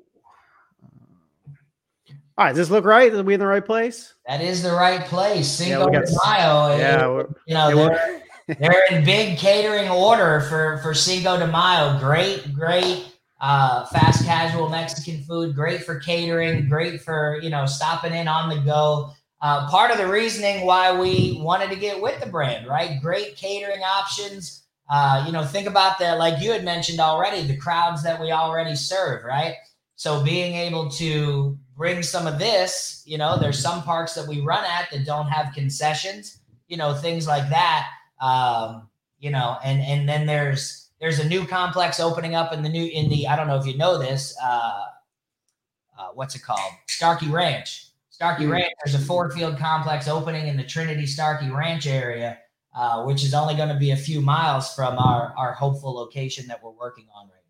All 2.37 2.45
right, 2.45 2.51
does 2.51 2.67
this 2.67 2.71
look 2.71 2.85
right? 2.85 3.13
Are 3.13 3.23
we 3.23 3.35
in 3.35 3.39
the 3.39 3.47
right 3.47 3.63
place? 3.63 4.13
That 4.27 4.41
is 4.41 4.63
the 4.63 4.71
right 4.71 5.05
place. 5.05 5.47
Cinco 5.47 5.91
yeah, 5.91 5.99
de 5.99 6.11
Mayo. 6.25 6.77
Yeah, 6.77 7.23
you 7.45 7.53
know 7.53 7.75
they're, 7.75 8.21
they're 8.59 8.85
in 8.89 9.05
big 9.05 9.37
catering 9.37 9.89
order 9.89 10.41
for 10.49 10.79
for 10.81 10.95
Cinco 10.95 11.37
de 11.37 11.45
Mayo. 11.45 11.99
Great, 11.99 12.53
great, 12.53 13.05
uh, 13.39 13.85
fast 13.85 14.25
casual 14.25 14.67
Mexican 14.69 15.21
food. 15.23 15.53
Great 15.53 15.83
for 15.83 15.99
catering. 15.99 16.67
Great 16.67 17.01
for 17.01 17.39
you 17.43 17.51
know 17.51 17.67
stopping 17.67 18.13
in 18.13 18.27
on 18.27 18.49
the 18.49 18.61
go. 18.63 19.11
Uh, 19.43 19.69
part 19.69 19.91
of 19.91 19.97
the 19.97 20.07
reasoning 20.07 20.65
why 20.65 20.97
we 20.97 21.37
wanted 21.41 21.69
to 21.69 21.75
get 21.75 22.01
with 22.01 22.19
the 22.19 22.25
brand, 22.25 22.65
right? 22.65 23.01
Great 23.01 23.35
catering 23.35 23.81
options. 23.81 24.63
Uh, 24.89 25.23
you 25.25 25.31
know, 25.31 25.43
think 25.43 25.67
about 25.67 25.99
the 25.99 26.15
like 26.15 26.41
you 26.41 26.51
had 26.51 26.63
mentioned 26.63 26.99
already, 26.99 27.45
the 27.45 27.57
crowds 27.57 28.01
that 28.03 28.19
we 28.19 28.31
already 28.31 28.75
serve, 28.75 29.23
right? 29.23 29.55
So 30.03 30.21
being 30.21 30.55
able 30.55 30.89
to 30.89 31.57
bring 31.77 32.03
some 32.03 32.27
of 32.27 32.37
this. 32.37 33.03
You 33.05 33.17
know, 33.17 33.39
there's 33.39 33.57
some 33.57 33.83
parks 33.83 34.13
that 34.15 34.27
we 34.27 34.41
run 34.41 34.65
at 34.65 34.91
that 34.91 35.05
don't 35.05 35.27
have 35.27 35.53
concessions. 35.53 36.39
You 36.67 36.75
know, 36.75 36.93
things 36.93 37.25
like 37.25 37.47
that. 37.47 37.87
Um, 38.19 38.89
you 39.17 39.31
know, 39.31 39.55
and 39.63 39.79
and 39.81 40.09
then 40.09 40.25
there's 40.25 40.89
there's 40.99 41.19
a 41.19 41.29
new 41.29 41.47
complex 41.47 42.01
opening 42.01 42.35
up 42.35 42.51
in 42.51 42.63
the 42.63 42.67
new 42.67 42.85
in 42.85 43.07
the 43.07 43.29
I 43.29 43.37
don't 43.37 43.47
know 43.47 43.55
if 43.55 43.65
you 43.65 43.77
know 43.77 43.97
this. 43.97 44.35
Uh, 44.43 44.83
uh, 45.97 46.07
what's 46.15 46.35
it 46.35 46.43
called? 46.43 46.73
Starkey 46.89 47.29
Ranch. 47.29 47.87
Starkey 48.09 48.45
Ranch. 48.45 48.73
There's 48.83 49.01
a 49.01 49.05
Ford 49.05 49.31
Field 49.31 49.57
complex 49.57 50.09
opening 50.09 50.49
in 50.49 50.57
the 50.57 50.65
Trinity 50.65 51.05
Starkey 51.05 51.49
Ranch 51.49 51.87
area, 51.87 52.39
uh, 52.75 53.05
which 53.05 53.23
is 53.23 53.33
only 53.33 53.55
going 53.55 53.69
to 53.69 53.79
be 53.79 53.91
a 53.91 53.95
few 53.95 54.19
miles 54.19 54.75
from 54.75 54.97
our 54.97 55.33
our 55.37 55.53
hopeful 55.53 55.93
location 55.93 56.45
that 56.47 56.61
we're 56.61 56.71
working 56.71 57.07
on 57.15 57.27
right 57.27 57.42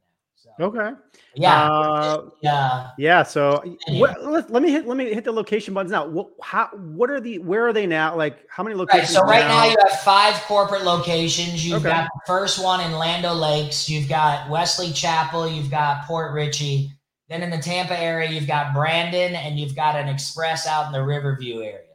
Okay. 0.60 0.92
Yeah. 1.36 1.64
Uh, 1.64 2.30
yeah. 2.42 2.90
Yeah. 2.98 3.24
So 3.24 3.64
let, 3.90 4.52
let, 4.52 4.62
me 4.62 4.72
hit 4.72 4.88
let 4.88 4.98
me 4.98 5.12
hit 5.14 5.24
the 5.24 5.32
location 5.32 5.74
buttons 5.74 5.92
now. 5.92 6.06
What 6.06 6.30
how 6.42 6.68
what 6.74 7.10
are 7.10 7.20
the 7.20 7.40
where 7.40 7.66
are 7.68 7.74
they 7.74 7.88
now? 7.88 8.16
Like 8.16 8.46
how 8.50 8.64
many 8.64 8.76
locations? 8.76 9.16
Right, 9.16 9.20
so 9.20 9.22
right 9.24 9.40
now? 9.40 9.62
now? 9.62 9.70
you 9.70 9.76
have 9.88 10.00
five 10.02 10.36
corporate 10.44 10.84
locations. 10.84 11.66
You've 11.66 11.86
okay. 11.86 11.90
got 11.90 12.04
the 12.06 12.22
first 12.28 12.64
one 12.64 12.82
in 12.82 12.92
Land 12.94 13.26
O' 13.26 13.34
Lakes. 13.34 13.90
You've 13.90 14.08
got 14.08 14.50
Wesley 14.50 14.92
Chapel. 14.92 15.48
You've 15.48 15.72
got 15.72 16.06
Port 16.06 16.34
Richey. 16.34 16.92
Then 17.30 17.42
in 17.42 17.50
the 17.50 17.58
Tampa 17.58 18.00
area, 18.00 18.30
you've 18.30 18.48
got 18.48 18.74
Brandon, 18.76 19.34
and 19.36 19.58
you've 19.58 19.76
got 19.76 19.96
an 19.96 20.08
Express 20.08 20.68
out 20.68 20.86
in 20.86 20.92
the 20.92 21.04
Riverview 21.04 21.62
area. 21.62 21.88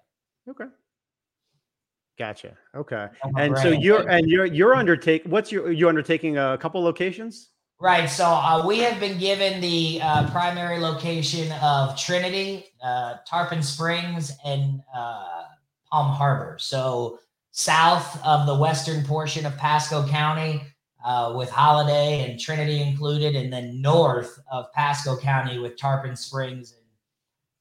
Okay. 0.49 0.65
Gotcha. 2.19 2.57
Okay. 2.75 3.07
And 3.37 3.57
so 3.59 3.69
you're 3.69 4.09
and 4.09 4.29
you're 4.29 4.47
you're 4.47 4.75
undertake. 4.75 5.23
What's 5.27 5.53
your 5.53 5.71
you're 5.71 5.89
undertaking 5.89 6.39
a 6.39 6.59
couple 6.59 6.83
locations? 6.83 7.51
Right. 7.81 8.11
So 8.11 8.27
uh, 8.27 8.67
we 8.67 8.81
have 8.81 8.99
been 8.99 9.19
given 9.19 9.61
the 9.61 10.01
uh, 10.03 10.29
primary 10.31 10.79
location 10.79 11.53
of 11.63 11.97
Trinity, 11.97 12.67
uh, 12.83 13.19
Tarpon 13.25 13.63
Springs, 13.63 14.33
and 14.45 14.83
uh, 14.93 15.45
Palm 15.89 16.13
Harbor. 16.13 16.57
So 16.59 17.21
south 17.53 18.21
of 18.25 18.47
the 18.47 18.55
western 18.57 19.05
portion 19.05 19.47
of 19.47 19.57
Pasco 19.57 20.07
County, 20.09 20.61
uh, 21.05 21.33
with 21.37 21.49
Holiday 21.51 22.29
and 22.29 22.39
Trinity 22.39 22.83
included, 22.83 23.37
and 23.37 23.53
then 23.53 23.81
north 23.81 24.39
of 24.51 24.73
Pasco 24.73 25.17
County 25.17 25.59
with 25.59 25.79
Tarpon 25.79 26.17
Springs 26.17 26.73
and 26.73 26.83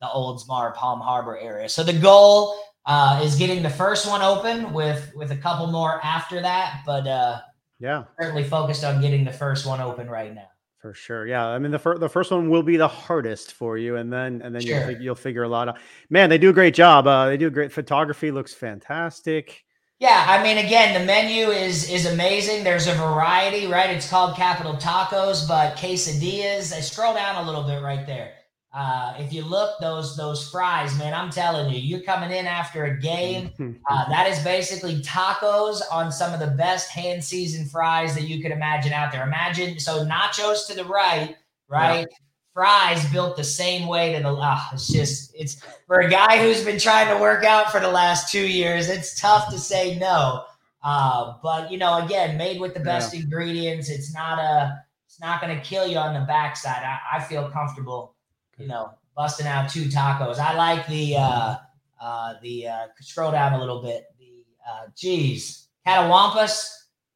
the 0.02 0.08
Oldsmar 0.08 0.74
Palm 0.74 1.00
Harbor 1.00 1.38
area. 1.38 1.70
So 1.70 1.84
the 1.84 1.94
goal 1.94 2.58
uh, 2.86 3.22
is 3.24 3.36
getting 3.36 3.62
the 3.62 3.70
first 3.70 4.08
one 4.08 4.22
open 4.22 4.74
with 4.74 5.12
with 5.16 5.32
a 5.32 5.38
couple 5.38 5.68
more 5.68 6.04
after 6.04 6.42
that, 6.42 6.82
but 6.86 7.06
uh, 7.06 7.42
yeah, 7.80 8.06
certainly 8.20 8.44
focused 8.44 8.84
on 8.84 9.02
getting 9.02 9.24
the 9.24 9.32
first 9.32 9.66
one 9.66 9.82
open 9.82 10.10
right 10.10 10.34
now. 10.34 10.48
For 10.80 10.94
sure, 10.94 11.26
yeah. 11.26 11.46
I 11.46 11.58
mean, 11.60 11.72
the 11.72 11.80
first 11.80 12.00
the 12.00 12.10
first 12.10 12.32
one 12.32 12.50
will 12.50 12.63
be 12.63 12.78
the 12.78 12.88
hardest 12.88 13.54
for 13.54 13.78
you, 13.78 13.96
and 13.96 14.13
then 14.13 14.42
and 14.42 14.54
then 14.54 14.62
sure. 14.62 14.92
you'll, 14.92 15.02
you'll 15.02 15.16
figure 15.16 15.44
a 15.44 15.50
lot 15.50 15.70
out. 15.70 15.80
Man, 16.10 16.30
they 16.30 16.38
do 16.38 16.50
a 16.50 16.54
great 16.54 16.74
job. 16.74 17.08
Uh, 17.08 17.26
they 17.26 17.38
do 17.38 17.48
a 17.48 17.52
great 17.52 17.72
photography. 17.72 18.32
Looks 18.32 18.54
fantastic. 18.54 19.63
Yeah, 20.00 20.26
I 20.28 20.44
mean, 20.44 20.63
again, 20.63 20.94
the 20.94 21.06
menu 21.06 21.48
is 21.48 21.90
is 21.90 22.06
amazing. 22.06 22.63
There's 22.63 22.86
a 22.86 22.94
variety, 22.94 23.66
right? 23.66 23.90
It's 23.90 24.08
called 24.08 24.36
Capital 24.36 24.74
Tacos, 24.74 25.48
but 25.48 25.76
quesadillas. 25.76 26.72
I 26.72 26.82
scroll 26.82 27.16
down 27.16 27.44
a 27.44 27.48
little 27.48 27.63
bit 27.63 27.82
right 27.82 28.06
there. 28.06 28.34
Uh, 28.78 29.12
if 29.18 29.34
you 29.34 29.44
look 29.44 29.72
those 29.80 30.16
those 30.16 30.52
fries, 30.52 30.96
man, 31.00 31.12
I'm 31.12 31.32
telling 31.32 31.74
you, 31.74 31.80
you're 31.80 32.02
coming 32.02 32.30
in 32.30 32.46
after 32.46 32.86
a 32.86 32.96
game. 32.98 33.50
Uh, 33.90 34.10
that 34.10 34.28
is 34.28 34.44
basically 34.44 35.02
tacos 35.02 35.82
on 35.92 36.12
some 36.12 36.34
of 36.34 36.42
the 36.42 36.56
best 36.58 36.90
hand 36.90 37.24
seasoned 37.24 37.72
fries 37.72 38.13
that 38.13 38.24
you 38.24 38.42
could 38.42 38.52
imagine 38.52 38.92
out 38.92 39.13
there. 39.13 39.24
Imagine 39.24 39.80
so 39.80 40.06
nachos 40.06 40.68
to 40.68 40.76
the 40.76 40.84
right, 40.84 41.38
right? 41.70 42.00
Yeah. 42.00 42.18
Fries 42.54 43.10
built 43.12 43.38
the 43.38 43.44
same 43.44 43.88
way 43.88 44.13
to 44.13 44.22
the. 44.22 44.30
Oh, 44.30 44.68
it's 44.74 44.90
just 44.90 45.34
it's 45.34 45.62
for 45.88 46.02
a 46.02 46.10
guy 46.10 46.38
who's 46.38 46.66
been 46.66 46.80
trying 46.80 47.08
to 47.16 47.22
work 47.22 47.46
out 47.46 47.72
for 47.72 47.80
the 47.80 47.90
last 47.90 48.30
two 48.30 48.46
years. 48.46 48.90
It's 48.90 49.20
tough 49.20 49.50
to 49.52 49.58
say 49.58 49.98
no. 49.98 50.44
Uh, 50.84 51.36
but 51.42 51.72
you 51.72 51.78
know, 51.78 52.04
again, 52.04 52.38
made 52.38 52.60
with 52.60 52.74
the 52.74 52.82
best 52.82 53.13
yeah. 53.13 53.22
ingredients. 53.22 53.90
It's 53.90 54.13
not 54.13 54.38
a. 54.38 54.84
It's 55.06 55.22
not 55.22 55.40
going 55.42 55.56
to 55.56 55.63
kill 55.63 55.88
you 55.88 55.98
on 55.98 56.13
the 56.13 56.26
backside. 56.28 56.84
I, 56.84 57.18
I 57.18 57.24
feel 57.24 57.50
comfortable 57.50 58.17
you 58.58 58.67
know, 58.67 58.91
busting 59.15 59.48
out 59.48 59.70
two 59.70 59.86
tacos. 59.86 60.39
I 60.39 60.56
like 60.56 60.88
the 60.88 61.17
uh 61.17 61.56
uh 62.02 62.34
the 62.41 62.67
uh 62.67 62.88
scroll 63.02 63.32
down 63.32 63.54
a 63.54 63.60
little 63.60 63.82
bit. 63.82 64.06
The 64.20 64.43
uh 64.70 64.88
geez, 64.96 65.67
Catawampus 65.86 66.70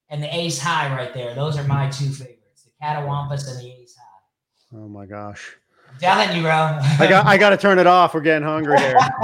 and 0.09 0.21
the 0.21 0.33
Ace 0.35 0.59
High 0.59 0.95
right 0.95 1.13
there. 1.13 1.33
Those 1.35 1.57
are 1.57 1.63
my 1.63 1.89
two 1.89 2.09
favorites. 2.09 2.63
The 2.63 2.71
Catawampus 2.83 3.49
and 3.49 3.59
the 3.59 3.71
Ace 3.81 3.95
High. 3.95 4.77
Oh 4.77 4.87
my 4.87 5.05
gosh. 5.05 5.55
I'm 5.89 5.97
telling 5.99 6.35
you, 6.35 6.43
bro. 6.43 6.51
I 6.51 7.07
got 7.09 7.25
I 7.25 7.37
got 7.37 7.49
to 7.49 7.57
turn 7.57 7.79
it 7.79 7.87
off. 7.87 8.13
We're 8.13 8.21
getting 8.21 8.47
hungry 8.47 8.79
here. 8.79 8.97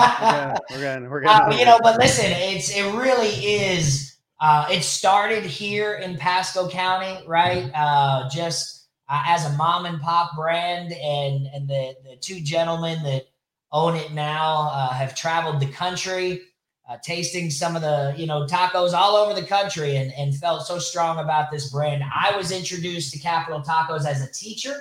We're 0.70 0.80
getting 0.80 1.10
we're 1.10 1.22
getting, 1.22 1.54
uh, 1.54 1.58
you 1.58 1.66
know, 1.66 1.80
but 1.82 1.98
listen, 1.98 2.26
it's 2.28 2.70
it 2.70 2.94
really 2.94 3.30
is 3.30 4.18
uh, 4.40 4.68
it 4.70 4.84
started 4.84 5.44
here 5.44 5.96
in 5.96 6.18
Pasco 6.18 6.70
County, 6.70 7.26
right? 7.26 7.72
Uh, 7.74 8.30
just 8.30 8.77
uh, 9.10 9.24
as 9.26 9.46
a 9.46 9.56
mom 9.58 9.86
and 9.86 10.02
pop 10.02 10.36
brand, 10.36 10.92
and 10.94 11.48
and 11.54 11.68
the 11.68 11.96
the 12.04 12.18
two 12.18 12.42
gentlemen 12.42 13.02
that 13.04 13.28
own 13.72 13.96
it 13.96 14.14
now 14.14 14.70
uh, 14.72 14.94
have 14.94 15.16
traveled 15.16 15.60
the 15.60 15.68
country, 15.68 16.42
uh, 16.90 16.98
tasting 17.04 17.50
some 17.50 17.76
of 17.76 17.82
the 17.82 18.14
you 18.18 18.26
know 18.26 18.46
tacos 18.46 18.94
all 18.94 19.16
over 19.16 19.40
the 19.40 19.46
country, 19.46 19.96
and 19.96 20.12
and 20.18 20.36
felt 20.36 20.66
so 20.66 20.80
strong 20.80 21.20
about 21.20 21.52
this 21.52 21.72
brand. 21.72 22.04
I 22.04 22.36
was 22.36 22.52
introduced 22.52 23.14
to 23.14 23.20
Capital 23.20 23.62
Tacos 23.62 24.06
as 24.06 24.22
a 24.22 24.32
teacher. 24.32 24.76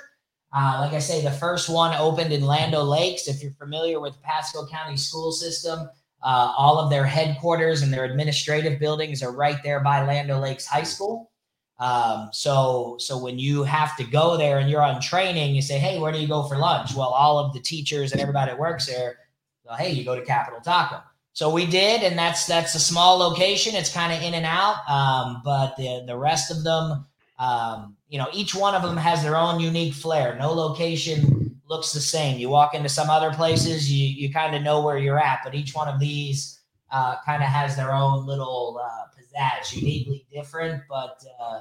Uh, 0.52 0.78
like 0.80 0.94
I 0.94 1.00
say, 1.00 1.22
the 1.22 1.30
first 1.30 1.68
one 1.68 1.94
opened 1.96 2.32
in 2.32 2.46
Land 2.46 2.72
Lakes. 2.72 3.28
If 3.28 3.42
you're 3.42 3.52
familiar 3.52 4.00
with 4.00 4.20
Pasco 4.22 4.66
County 4.66 4.96
school 4.96 5.30
system, 5.30 5.88
uh, 6.22 6.52
all 6.56 6.78
of 6.78 6.88
their 6.88 7.04
headquarters 7.04 7.82
and 7.82 7.92
their 7.92 8.04
administrative 8.04 8.80
buildings 8.80 9.22
are 9.22 9.32
right 9.32 9.62
there 9.62 9.80
by 9.80 10.04
Land 10.04 10.28
Lakes 10.40 10.66
High 10.66 10.84
School. 10.84 11.30
Um, 11.78 12.30
so 12.32 12.96
so 12.98 13.18
when 13.18 13.38
you 13.38 13.62
have 13.62 13.96
to 13.98 14.04
go 14.04 14.36
there 14.36 14.58
and 14.58 14.70
you're 14.70 14.82
on 14.82 15.00
training, 15.00 15.54
you 15.54 15.62
say, 15.62 15.78
hey, 15.78 15.98
where 15.98 16.12
do 16.12 16.18
you 16.18 16.28
go 16.28 16.44
for 16.44 16.56
lunch? 16.56 16.94
Well, 16.94 17.08
all 17.08 17.38
of 17.38 17.52
the 17.52 17.60
teachers 17.60 18.12
and 18.12 18.20
everybody 18.20 18.50
that 18.50 18.58
works 18.58 18.86
there, 18.86 19.18
go, 19.66 19.74
hey, 19.74 19.92
you 19.92 20.04
go 20.04 20.14
to 20.14 20.24
Capital 20.24 20.60
Taco. 20.60 21.02
So 21.32 21.52
we 21.52 21.66
did, 21.66 22.02
and 22.02 22.18
that's 22.18 22.46
that's 22.46 22.74
a 22.74 22.80
small 22.80 23.18
location. 23.18 23.74
It's 23.74 23.92
kind 23.92 24.10
of 24.10 24.22
in 24.22 24.32
and 24.32 24.46
out, 24.46 24.88
um, 24.88 25.42
but 25.44 25.76
the 25.76 26.02
the 26.06 26.16
rest 26.16 26.50
of 26.50 26.64
them, 26.64 27.04
um, 27.38 27.94
you 28.08 28.18
know, 28.18 28.28
each 28.32 28.54
one 28.54 28.74
of 28.74 28.80
them 28.80 28.96
has 28.96 29.22
their 29.22 29.36
own 29.36 29.60
unique 29.60 29.92
flair. 29.92 30.34
No 30.38 30.50
location 30.50 31.60
looks 31.68 31.92
the 31.92 32.00
same. 32.00 32.38
You 32.38 32.48
walk 32.48 32.74
into 32.74 32.88
some 32.88 33.10
other 33.10 33.34
places, 33.34 33.92
you 33.92 34.08
you 34.08 34.32
kind 34.32 34.56
of 34.56 34.62
know 34.62 34.80
where 34.80 34.96
you're 34.96 35.18
at, 35.18 35.40
but 35.44 35.54
each 35.54 35.74
one 35.74 35.88
of 35.88 36.00
these 36.00 36.60
uh, 36.90 37.16
kind 37.26 37.42
of 37.42 37.50
has 37.50 37.76
their 37.76 37.92
own 37.92 38.24
little 38.24 38.80
uh, 38.82 39.06
that's 39.36 39.74
uniquely 39.74 40.26
different, 40.32 40.82
but 40.88 41.22
uh, 41.40 41.60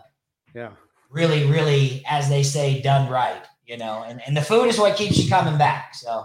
yeah, 0.53 0.71
really, 1.09 1.45
really, 1.45 2.03
as 2.07 2.29
they 2.29 2.43
say, 2.43 2.81
done 2.81 3.09
right. 3.09 3.43
You 3.65 3.77
know, 3.77 4.03
and 4.07 4.21
and 4.25 4.35
the 4.35 4.41
food 4.41 4.67
is 4.67 4.77
what 4.77 4.95
keeps 4.95 5.17
you 5.17 5.29
coming 5.29 5.57
back. 5.57 5.95
So. 5.95 6.23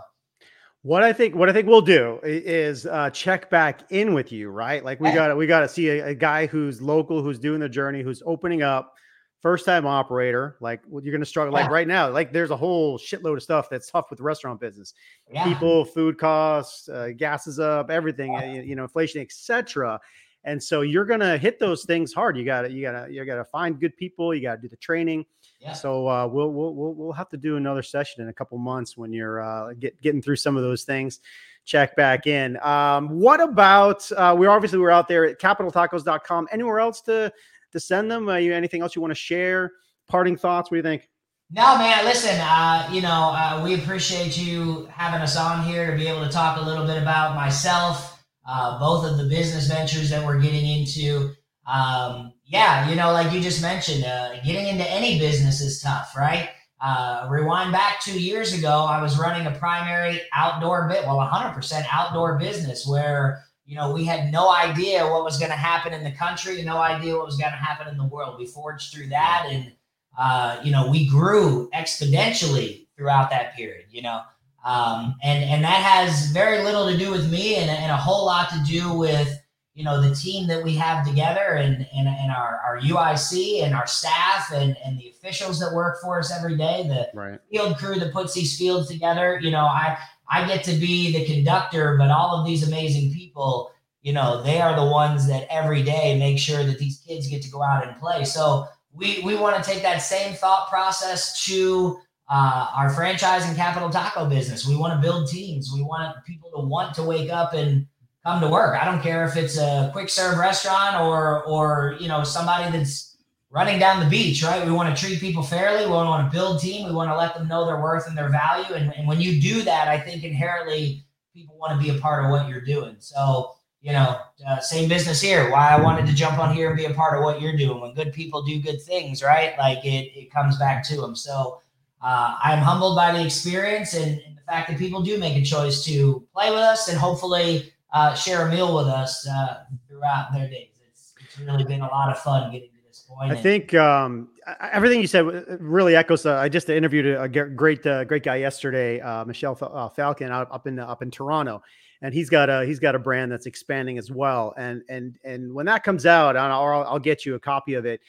What 0.83 1.03
I 1.03 1.13
think, 1.13 1.35
what 1.35 1.51
I 1.51 1.53
think 1.53 1.69
we'll 1.69 1.83
do 1.83 2.19
is 2.23 2.87
uh, 2.87 3.11
check 3.11 3.51
back 3.51 3.83
in 3.91 4.15
with 4.15 4.33
you, 4.33 4.49
right? 4.49 4.83
Like 4.83 4.99
we 4.99 5.13
got 5.13 5.29
to, 5.29 5.37
we 5.37 5.47
got 5.47 5.61
to 5.61 5.69
see 5.69 5.91
a, 5.91 6.07
a, 6.07 6.15
guy 6.15 6.47
who's 6.47 6.81
local, 6.81 7.23
who's 7.23 7.39
doing 7.39 7.61
the 7.61 7.69
journey, 7.69 8.01
who's 8.03 8.23
opening 8.25 8.63
up, 8.63 8.95
first 9.41 9.67
time 9.67 9.87
operator. 9.87 10.57
Like 10.61 10.81
you're 10.91 11.13
going 11.13 11.21
to 11.21 11.27
struggle. 11.27 11.53
Yeah. 11.53 11.65
Like 11.65 11.71
right 11.71 11.87
now, 11.87 12.11
like 12.11 12.33
there's 12.33 12.51
a 12.51 12.57
whole 12.57 12.99
shitload 12.99 13.37
of 13.37 13.43
stuff 13.43 13.69
that's 13.71 13.91
tough 13.91 14.07
with 14.09 14.19
the 14.19 14.23
restaurant 14.23 14.59
business. 14.59 14.95
Yeah. 15.31 15.45
People, 15.45 15.85
food 15.85 16.17
costs, 16.17 16.89
uh, 16.89 17.11
gas 17.15 17.47
is 17.47 17.61
up, 17.61 17.91
everything, 17.91 18.33
yeah. 18.33 18.53
you, 18.53 18.63
you 18.63 18.75
know, 18.75 18.85
inflation, 18.85 19.21
etc. 19.21 20.01
And 20.45 20.63
so 20.63 20.81
you're 20.81 21.05
gonna 21.05 21.37
hit 21.37 21.59
those 21.59 21.85
things 21.85 22.13
hard. 22.13 22.37
You 22.37 22.45
gotta, 22.45 22.71
you 22.71 22.83
gotta, 22.83 23.13
you 23.13 23.25
gotta 23.25 23.45
find 23.45 23.79
good 23.79 23.97
people. 23.97 24.35
You 24.35 24.43
gotta 24.43 24.61
do 24.61 24.69
the 24.69 24.77
training. 24.77 25.27
Yeah. 25.61 25.75
So 25.75 26.09
uh, 26.09 26.27
we'll, 26.27 26.51
we'll 26.53 26.75
we'll 26.75 26.95
we'll 26.95 27.13
have 27.13 27.29
to 27.31 27.37
do 27.37 27.57
another 27.57 27.83
session 27.83 28.23
in 28.23 28.29
a 28.29 28.33
couple 28.33 28.57
months 28.57 28.97
when 28.97 29.13
you're 29.13 29.43
uh, 29.43 29.75
get, 29.75 30.01
getting 30.01 30.23
through 30.23 30.37
some 30.37 30.57
of 30.57 30.63
those 30.63 30.85
things. 30.85 31.21
Check 31.67 31.95
back 31.97 32.27
in. 32.27 32.59
Um, 32.63 33.11
what 33.11 33.41
about 33.41 34.11
uh, 34.13 34.35
we 34.37 34.47
obviously 34.47 34.79
we're 34.79 34.91
out 34.91 35.07
there 35.07 35.27
at 35.27 35.39
capitaltacos.com. 35.39 36.49
Anywhere 36.51 36.81
else 36.81 37.03
to 37.03 37.31
to 37.73 37.81
send 37.81 38.11
them? 38.11 38.29
Uh, 38.29 38.37
you 38.37 38.55
anything 38.55 38.81
else 38.81 38.97
you 38.97 39.03
want 39.03 39.13
to 39.13 39.17
share? 39.17 39.73
Parting 40.09 40.37
thoughts? 40.37 40.71
What 40.71 40.77
do 40.77 40.79
you 40.79 40.83
think? 40.83 41.09
No, 41.53 41.77
man. 41.77 42.05
Listen, 42.07 42.41
uh, 42.41 42.89
you 42.91 43.03
know, 43.03 43.35
uh, 43.35 43.61
we 43.63 43.75
appreciate 43.75 44.39
you 44.39 44.89
having 44.91 45.21
us 45.21 45.37
on 45.37 45.65
here 45.65 45.91
to 45.91 45.97
be 45.97 46.07
able 46.07 46.25
to 46.25 46.31
talk 46.31 46.59
a 46.59 46.63
little 46.63 46.87
bit 46.87 46.97
about 46.97 47.35
myself 47.35 48.20
uh, 48.51 48.81
both 48.81 49.09
of 49.09 49.17
the 49.17 49.25
business 49.25 49.69
ventures 49.69 50.11
that 50.11 50.27
we're 50.27 50.41
getting 50.41 50.67
into. 50.67 51.33
Um, 51.69 52.33
yeah, 52.45 52.91
you 52.91 52.97
know, 52.97 53.13
like 53.13 53.33
you 53.33 53.41
just 53.41 53.63
mentioned, 53.63 54.05
uh, 54.05 54.41
getting 54.43 54.67
into 54.67 54.91
any 54.91 55.21
business 55.21 55.61
is 55.61 55.81
tough, 55.81 56.17
right? 56.17 56.49
Uh, 56.81 57.29
rewind 57.31 57.71
back 57.71 58.01
two 58.01 58.21
years 58.21 58.53
ago, 58.53 58.87
I 58.89 59.01
was 59.01 59.21
running 59.21 59.47
a 59.47 59.53
primary 59.53 60.21
outdoor 60.33 60.89
bit, 60.89 61.05
well, 61.07 61.19
100% 61.19 61.87
outdoor 61.93 62.39
business 62.39 62.87
where 62.87 63.45
you 63.67 63.77
know 63.77 63.93
we 63.93 64.05
had 64.05 64.33
no 64.33 64.53
idea 64.53 65.07
what 65.07 65.23
was 65.23 65.39
going 65.39 65.53
to 65.53 65.57
happen 65.57 65.93
in 65.93 66.03
the 66.03 66.11
country, 66.11 66.61
no 66.63 66.79
idea 66.79 67.15
what 67.17 67.27
was 67.27 67.37
going 67.37 67.53
to 67.53 67.57
happen 67.57 67.87
in 67.87 67.97
the 67.97 68.07
world. 68.07 68.37
We 68.37 68.47
forged 68.47 68.93
through 68.93 69.11
that, 69.11 69.47
and 69.49 69.71
uh, 70.19 70.61
you 70.65 70.73
know 70.73 70.91
we 70.91 71.09
grew 71.09 71.71
exponentially 71.73 72.89
throughout 72.97 73.31
that 73.31 73.55
period. 73.55 73.87
You 73.91 74.03
know, 74.03 74.23
um, 74.65 75.17
and 75.23 75.43
and 75.45 75.65
that 75.65 75.83
has 75.83 76.31
very 76.33 76.63
little 76.63 76.91
to 76.91 76.97
do 76.97 77.11
with 77.11 77.31
me 77.31 77.57
and, 77.57 77.71
and 77.71 77.91
a 77.91 77.97
whole 77.97 78.27
lot 78.27 78.51
to 78.51 78.63
do 78.67 78.93
with 78.93 79.41
you 79.75 79.85
know 79.85 80.01
the 80.03 80.15
team 80.15 80.47
that 80.49 80.63
we 80.63 80.75
have 80.75 81.07
together 81.07 81.55
and 81.55 81.87
and, 81.95 82.09
and 82.09 82.31
our, 82.31 82.61
our 82.67 82.81
UIC 82.81 83.63
and 83.63 83.75
our 83.75 83.87
staff 83.87 84.53
and, 84.53 84.77
and 84.85 84.99
the 84.99 85.09
officials 85.09 85.59
that 85.61 85.73
work 85.73 86.01
for 86.03 86.19
us 86.19 86.31
every 86.31 86.57
day, 86.57 86.87
the 86.87 87.11
right. 87.19 87.41
field 87.51 87.79
crew 87.79 87.99
that 87.99 88.13
puts 88.13 88.35
these 88.35 88.59
fields 88.59 88.89
together. 88.89 89.39
You 89.41 89.51
know, 89.51 89.65
I 89.65 89.97
I 90.29 90.47
get 90.47 90.63
to 90.65 90.73
be 90.73 91.13
the 91.13 91.25
conductor, 91.25 91.97
but 91.97 92.11
all 92.11 92.39
of 92.39 92.47
these 92.47 92.67
amazing 92.67 93.13
people, 93.13 93.73
you 94.03 94.13
know, 94.13 94.43
they 94.43 94.61
are 94.61 94.77
the 94.77 94.91
ones 94.91 95.27
that 95.29 95.47
every 95.51 95.83
day 95.83 96.19
make 96.19 96.39
sure 96.39 96.65
that 96.65 96.79
these 96.79 96.99
kids 97.07 97.29
get 97.29 97.43
to 97.43 97.51
go 97.51 97.63
out 97.63 97.87
and 97.87 97.99
play. 97.99 98.25
So 98.25 98.67
we 98.93 99.23
we 99.25 99.37
want 99.37 99.63
to 99.63 99.71
take 99.71 99.83
that 99.83 99.99
same 99.99 100.35
thought 100.35 100.69
process 100.69 101.45
to 101.47 101.99
uh, 102.31 102.69
our 102.77 102.91
franchise 102.91 103.45
and 103.47 103.57
capital 103.57 103.91
taco 103.91 104.25
business. 104.25 104.67
We 104.67 104.77
want 104.77 104.95
to 104.95 105.01
build 105.01 105.29
teams. 105.29 105.73
We 105.75 105.83
want 105.83 106.25
people 106.25 106.51
to 106.53 106.65
want 106.65 106.95
to 106.95 107.03
wake 107.03 107.31
up 107.31 107.53
and 107.55 107.87
come 108.25 108.41
to 108.41 108.49
work. 108.49 108.81
I 108.81 108.85
don't 108.85 109.03
care 109.03 109.25
if 109.25 109.37
it's 109.37 109.59
a 109.59 109.91
quick 109.93 110.09
serve 110.09 110.39
restaurant 110.39 111.01
or 111.01 111.45
or 111.45 111.97
you 112.01 112.09
know 112.09 112.23
somebody 112.23 112.71
that's 112.77 113.17
running 113.51 113.81
down 113.81 113.99
the 113.99 114.09
beach, 114.09 114.45
right? 114.45 114.65
We 114.65 114.71
want 114.71 114.97
to 114.97 115.05
treat 115.05 115.19
people 115.19 115.43
fairly. 115.43 115.85
We 115.85 115.91
want 115.91 116.31
to 116.31 116.37
build 116.37 116.61
team. 116.61 116.87
We 116.87 116.95
want 116.95 117.11
to 117.11 117.17
let 117.17 117.35
them 117.35 117.49
know 117.49 117.67
their 117.67 117.83
worth 117.83 118.07
and 118.07 118.17
their 118.17 118.29
value. 118.29 118.75
And, 118.75 118.95
and 118.95 119.09
when 119.09 119.21
you 119.21 119.41
do 119.41 119.63
that, 119.63 119.89
I 119.89 119.99
think 119.99 120.23
inherently 120.23 121.03
people 121.35 121.59
want 121.59 121.73
to 121.73 121.85
be 121.85 121.97
a 121.97 122.01
part 122.01 122.25
of 122.25 122.31
what 122.31 122.49
you're 122.49 122.61
doing. 122.61 122.95
So 123.01 123.57
you 123.83 123.93
know, 123.93 124.21
uh, 124.47 124.61
same 124.61 124.89
business 124.89 125.21
here. 125.21 125.51
Why 125.51 125.71
I 125.71 125.81
wanted 125.81 126.07
to 126.07 126.15
jump 126.15 126.39
on 126.39 126.55
here 126.55 126.69
and 126.69 126.77
be 126.77 126.85
a 126.85 126.95
part 126.95 127.17
of 127.17 127.25
what 127.25 127.41
you're 127.41 127.57
doing. 127.57 127.81
When 127.81 127.95
good 127.95 128.13
people 128.13 128.43
do 128.43 128.61
good 128.61 128.81
things, 128.83 129.23
right? 129.23 129.57
Like 129.59 129.85
it, 129.85 130.13
it 130.15 130.31
comes 130.31 130.59
back 130.59 130.85
to 130.89 131.01
them. 131.01 131.17
So 131.17 131.61
uh, 132.03 132.37
I'm 132.43 132.59
humbled 132.59 132.97
by 132.97 133.13
the 133.13 133.25
experience 133.25 133.95
and, 133.95 134.21
and, 134.27 134.37
the 134.37 134.53
fact 134.53 134.69
that 134.69 134.79
people 134.79 135.01
do 135.03 135.17
make 135.17 135.37
a 135.37 135.45
choice 135.45 135.85
to 135.85 136.27
play 136.35 136.51
with 136.51 136.59
us 136.59 136.89
and 136.89 136.99
hopefully 136.99 137.73
uh, 137.93 138.15
share 138.15 138.47
a 138.47 138.51
meal 138.51 138.75
with 138.75 138.87
us 138.87 139.27
uh, 139.29 139.65
throughout 139.89 140.33
their 140.33 140.49
days. 140.49 140.71
It's, 140.91 141.15
it's, 141.21 141.39
really 141.39 141.63
been 141.63 141.83
a 141.83 141.87
lot 141.87 142.11
of 142.11 142.19
fun 142.19 142.51
getting 142.51 142.71
to 142.71 142.89
this 142.89 143.07
point. 143.09 143.31
I 143.31 143.37
think 143.37 143.75
um, 143.75 144.29
everything 144.73 145.01
you 145.01 145.07
said 145.07 145.25
really 145.61 145.95
echoes. 145.95 146.27
Uh, 146.27 146.37
I 146.37 146.49
just 146.49 146.69
interviewed 146.69 147.07
a, 147.07 147.29
great, 147.29 147.87
uh, 147.87 148.05
great 148.05 148.23
guy 148.23 148.37
yesterday, 148.37 149.01
uh, 149.01 149.25
Michelle 149.25 149.57
uh, 149.61 149.89
Falcon, 149.89 150.33
out, 150.33 150.49
up 150.51 150.67
in 150.67 150.79
up 150.79 151.03
in 151.03 151.11
Toronto, 151.11 151.63
and 152.03 152.13
he's 152.13 152.31
got 152.31 152.49
a 152.49 152.65
he's 152.65 152.79
got 152.79 152.95
a 152.95 152.99
brand 152.99 153.31
that's 153.31 153.47
expanding 153.47 153.99
as 153.99 154.11
well. 154.11 154.55
And 154.57 154.83
and 154.89 155.17
and 155.25 155.55
when 155.55 155.67
that 155.67 155.85
comes 155.85 156.07
out, 156.07 156.37
I'll, 156.37 156.85
I'll 156.85 156.99
get 156.99 157.25
you 157.25 157.35
a 157.35 157.41
copy 157.41 157.75
of 157.75 157.87
it. 157.87 158.01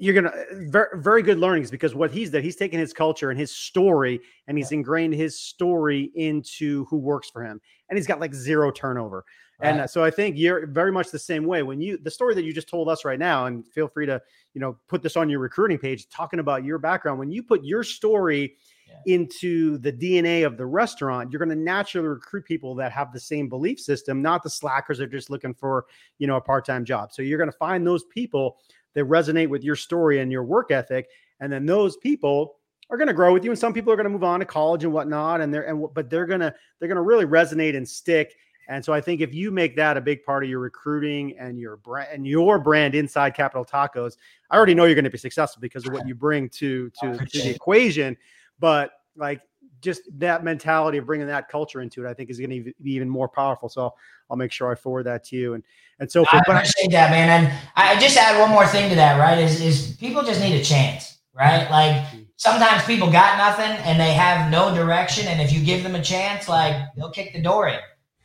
You're 0.00 0.14
gonna 0.14 0.32
very 0.70 0.88
very 0.94 1.22
good 1.22 1.38
learnings 1.38 1.70
because 1.70 1.94
what 1.94 2.10
he's 2.10 2.30
that 2.30 2.42
he's 2.42 2.56
taken 2.56 2.80
his 2.80 2.92
culture 2.92 3.30
and 3.30 3.38
his 3.38 3.54
story 3.54 4.20
and 4.46 4.56
he's 4.56 4.72
ingrained 4.72 5.14
his 5.14 5.38
story 5.38 6.10
into 6.14 6.86
who 6.86 6.96
works 6.96 7.28
for 7.28 7.44
him, 7.44 7.60
and 7.88 7.98
he's 7.98 8.06
got 8.06 8.18
like 8.18 8.34
zero 8.34 8.70
turnover. 8.70 9.24
Right. 9.60 9.68
And 9.68 9.80
uh, 9.82 9.86
so 9.86 10.02
I 10.02 10.10
think 10.10 10.38
you're 10.38 10.66
very 10.66 10.90
much 10.90 11.10
the 11.10 11.18
same 11.18 11.44
way. 11.44 11.62
When 11.62 11.82
you 11.82 11.98
the 11.98 12.10
story 12.10 12.34
that 12.34 12.44
you 12.44 12.52
just 12.52 12.68
told 12.68 12.88
us 12.88 13.04
right 13.04 13.18
now, 13.18 13.44
and 13.44 13.66
feel 13.68 13.88
free 13.88 14.06
to 14.06 14.20
you 14.54 14.60
know 14.60 14.78
put 14.88 15.02
this 15.02 15.16
on 15.16 15.28
your 15.28 15.40
recruiting 15.40 15.78
page, 15.78 16.08
talking 16.08 16.40
about 16.40 16.64
your 16.64 16.78
background. 16.78 17.18
When 17.18 17.30
you 17.30 17.42
put 17.42 17.62
your 17.62 17.84
story 17.84 18.56
yeah. 18.86 19.14
into 19.14 19.76
the 19.78 19.92
DNA 19.92 20.46
of 20.46 20.56
the 20.56 20.64
restaurant, 20.64 21.30
you're 21.30 21.38
going 21.38 21.56
to 21.56 21.62
naturally 21.62 22.08
recruit 22.08 22.46
people 22.46 22.74
that 22.76 22.90
have 22.92 23.12
the 23.12 23.20
same 23.20 23.50
belief 23.50 23.78
system, 23.78 24.22
not 24.22 24.42
the 24.42 24.50
slackers 24.50 24.96
that 24.98 25.04
are 25.04 25.08
just 25.08 25.28
looking 25.28 25.52
for 25.52 25.84
you 26.18 26.26
know 26.26 26.36
a 26.36 26.40
part 26.40 26.64
time 26.64 26.84
job. 26.84 27.12
So 27.12 27.20
you're 27.20 27.38
going 27.38 27.50
to 27.50 27.58
find 27.58 27.86
those 27.86 28.04
people 28.04 28.58
that 28.94 29.04
resonate 29.04 29.48
with 29.48 29.62
your 29.62 29.76
story 29.76 30.20
and 30.20 30.30
your 30.30 30.44
work 30.44 30.70
ethic, 30.70 31.08
and 31.40 31.52
then 31.52 31.66
those 31.66 31.96
people 31.96 32.56
are 32.90 32.96
going 32.96 33.08
to 33.08 33.14
grow 33.14 33.32
with 33.32 33.44
you 33.44 33.50
and 33.50 33.58
some 33.58 33.72
people 33.72 33.92
are 33.92 33.96
going 33.96 34.04
to 34.04 34.10
move 34.10 34.24
on 34.24 34.40
to 34.40 34.46
college 34.46 34.82
and 34.82 34.92
whatnot 34.92 35.40
and 35.40 35.54
they're 35.54 35.62
and 35.62 35.86
but 35.94 36.10
they're 36.10 36.26
going 36.26 36.40
to 36.40 36.52
they're 36.78 36.88
going 36.88 36.96
to 36.96 37.02
really 37.02 37.24
resonate 37.24 37.76
and 37.76 37.88
stick 37.88 38.34
and 38.70 38.84
so 38.84 38.92
I 38.92 39.00
think 39.00 39.20
if 39.20 39.34
you 39.34 39.50
make 39.50 39.74
that 39.76 39.96
a 39.96 40.00
big 40.00 40.22
part 40.22 40.44
of 40.44 40.48
your 40.48 40.60
recruiting 40.60 41.36
and 41.38 41.58
your 41.58 41.76
brand 41.78 42.08
and 42.12 42.24
your 42.24 42.60
brand 42.60 42.94
inside 42.94 43.34
Capital 43.34 43.64
Tacos, 43.64 44.16
I 44.48 44.56
already 44.56 44.74
know 44.74 44.84
you're 44.84 44.94
going 44.94 45.04
to 45.04 45.10
be 45.10 45.18
successful 45.18 45.60
because 45.60 45.86
of 45.86 45.92
what 45.92 46.06
you 46.06 46.14
bring 46.14 46.48
to 46.50 46.88
to, 47.00 47.18
to 47.18 47.42
the 47.42 47.50
equation. 47.50 48.16
But 48.60 48.92
like 49.16 49.40
just 49.80 50.02
that 50.18 50.44
mentality 50.44 50.98
of 50.98 51.06
bringing 51.06 51.26
that 51.26 51.48
culture 51.48 51.80
into 51.80 52.04
it, 52.04 52.08
I 52.08 52.14
think 52.14 52.30
is 52.30 52.38
going 52.38 52.64
to 52.64 52.72
be 52.82 52.92
even 52.92 53.08
more 53.08 53.28
powerful. 53.28 53.68
So 53.68 53.94
I'll 54.28 54.36
make 54.36 54.52
sure 54.52 54.70
I 54.70 54.74
forward 54.74 55.04
that 55.04 55.24
to 55.24 55.36
you 55.36 55.54
and 55.54 55.62
and 55.98 56.10
so 56.10 56.24
forth. 56.24 56.42
I 56.48 56.52
appreciate 56.52 56.92
that, 56.92 57.10
man. 57.10 57.44
And 57.44 57.58
I 57.76 57.98
just 58.00 58.16
add 58.16 58.40
one 58.40 58.50
more 58.50 58.66
thing 58.66 58.88
to 58.90 58.96
that, 58.96 59.18
right? 59.18 59.38
Is 59.38 59.60
is 59.60 59.96
people 59.96 60.22
just 60.22 60.40
need 60.40 60.60
a 60.60 60.64
chance, 60.64 61.18
right? 61.34 61.70
Like 61.70 61.96
mm-hmm. 61.96 62.22
sometimes 62.36 62.84
people 62.84 63.10
got 63.10 63.38
nothing 63.38 63.70
and 63.84 64.00
they 64.00 64.12
have 64.12 64.50
no 64.50 64.74
direction, 64.74 65.28
and 65.28 65.40
if 65.40 65.52
you 65.52 65.64
give 65.64 65.82
them 65.82 65.94
a 65.94 66.02
chance, 66.02 66.48
like 66.48 66.76
they'll 66.96 67.10
kick 67.10 67.32
the 67.32 67.42
door 67.42 67.68
in 67.68 67.78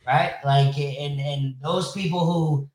right? 0.06 0.34
Like, 0.44 0.78
and 0.78 1.20
and 1.20 1.56
those 1.62 1.92
people 1.92 2.24
who 2.24 2.68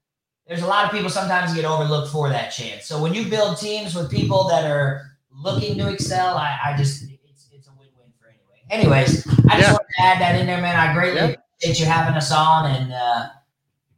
there's 0.48 0.62
a 0.62 0.68
lot 0.68 0.86
of 0.86 0.92
people 0.92 1.10
sometimes 1.10 1.54
get 1.54 1.66
overlooked 1.66 2.12
for 2.12 2.30
that 2.30 2.50
chance. 2.50 2.86
So 2.86 3.02
when 3.02 3.14
you 3.14 3.30
build 3.30 3.58
teams 3.58 3.96
with 3.96 4.12
people 4.12 4.48
that 4.50 4.70
are 4.70 5.18
looking 5.32 5.78
to 5.78 5.90
excel, 5.90 6.38
I, 6.38 6.60
I 6.66 6.78
just 6.78 7.04
it's 7.04 7.48
it's 7.52 7.68
a 7.68 7.72
win-win 7.72 8.12
for 8.20 8.28
anyway. 8.28 8.61
Anyways, 8.72 9.28
I 9.28 9.58
just 9.58 9.68
yeah. 9.68 9.72
want 9.74 9.86
to 9.98 10.02
add 10.02 10.22
that 10.22 10.40
in 10.40 10.48
there, 10.48 10.62
man. 10.62 10.78
I 10.78 10.94
greatly 10.94 11.20
yeah. 11.20 11.36
appreciate 11.60 11.80
you 11.80 11.86
having 11.86 12.16
us 12.16 12.32
on, 12.32 12.72
and 12.72 12.94
uh, 12.94 13.28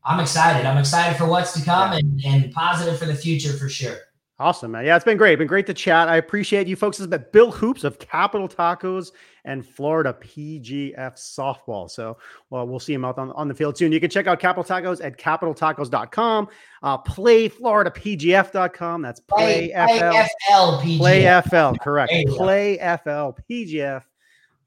I'm 0.03 0.19
excited. 0.19 0.65
I'm 0.65 0.77
excited 0.77 1.17
for 1.17 1.25
what's 1.25 1.53
to 1.53 1.63
come, 1.63 1.93
yeah. 1.93 1.99
and 1.99 2.21
and 2.25 2.51
positive 2.51 2.97
for 2.97 3.05
the 3.05 3.15
future 3.15 3.53
for 3.53 3.69
sure. 3.69 3.97
Awesome, 4.39 4.71
man. 4.71 4.83
Yeah, 4.83 4.95
it's 4.95 5.05
been 5.05 5.15
great. 5.15 5.37
Been 5.37 5.47
great 5.47 5.67
to 5.67 5.75
chat. 5.75 6.09
I 6.09 6.17
appreciate 6.17 6.67
you 6.67 6.75
folks. 6.75 6.97
This 6.97 7.03
has 7.03 7.07
been 7.09 7.23
Bill 7.31 7.51
Hoops 7.51 7.83
of 7.83 7.99
Capital 7.99 8.49
Tacos 8.49 9.11
and 9.45 9.63
Florida 9.65 10.17
PGF 10.19 10.95
Softball. 10.95 11.87
So 11.89 12.17
well, 12.49 12.67
we'll 12.67 12.79
see 12.79 12.95
him 12.95 13.05
out 13.05 13.19
on, 13.19 13.31
on 13.33 13.47
the 13.47 13.53
field 13.53 13.77
soon. 13.77 13.91
You 13.91 13.99
can 13.99 14.09
check 14.09 14.25
out 14.25 14.39
Capital 14.39 14.63
Tacos 14.63 15.05
at 15.05 15.19
capitaltacos.com. 15.19 16.47
Uh, 16.81 16.97
play 16.97 17.47
Florida 17.47 17.91
PGF.com. 17.91 19.03
That's 19.03 19.19
play, 19.19 19.71
play 19.71 19.99
FL. 19.99 20.11
FL 20.49 20.81
PGF. 20.81 20.97
Play 20.97 21.41
FL, 21.41 21.77
correct. 21.83 22.13
Play 22.29 22.77
FL 22.77 23.39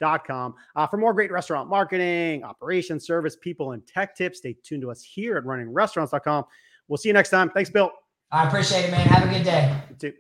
PGF.com. 0.01 0.55
Uh, 0.75 0.87
for 0.87 0.97
more 0.97 1.13
great 1.13 1.31
restaurant 1.31 1.69
marketing, 1.69 2.45
operations, 2.45 3.07
service, 3.07 3.37
people, 3.37 3.73
and 3.73 3.87
tech 3.87 4.17
tips, 4.17 4.39
stay 4.39 4.57
tuned 4.63 4.83
to 4.83 4.91
us 4.91 5.03
here 5.03 5.37
at 5.37 5.45
runningrestaurants.com. 5.45 6.45
We'll 6.89 6.99
see 6.99 7.09
you 7.09 7.15
next 7.15 7.31
time. 7.31 7.51
Thanks, 7.51 7.71
Bill. 7.71 7.91
I 8.31 8.47
appreciate 8.47 8.87
it, 8.87 8.91
man. 8.91 9.07
Have 9.07 9.29
a 9.29 9.33
good 9.33 9.45
day. 9.45 9.77
You 9.91 9.97
too. 9.97 10.13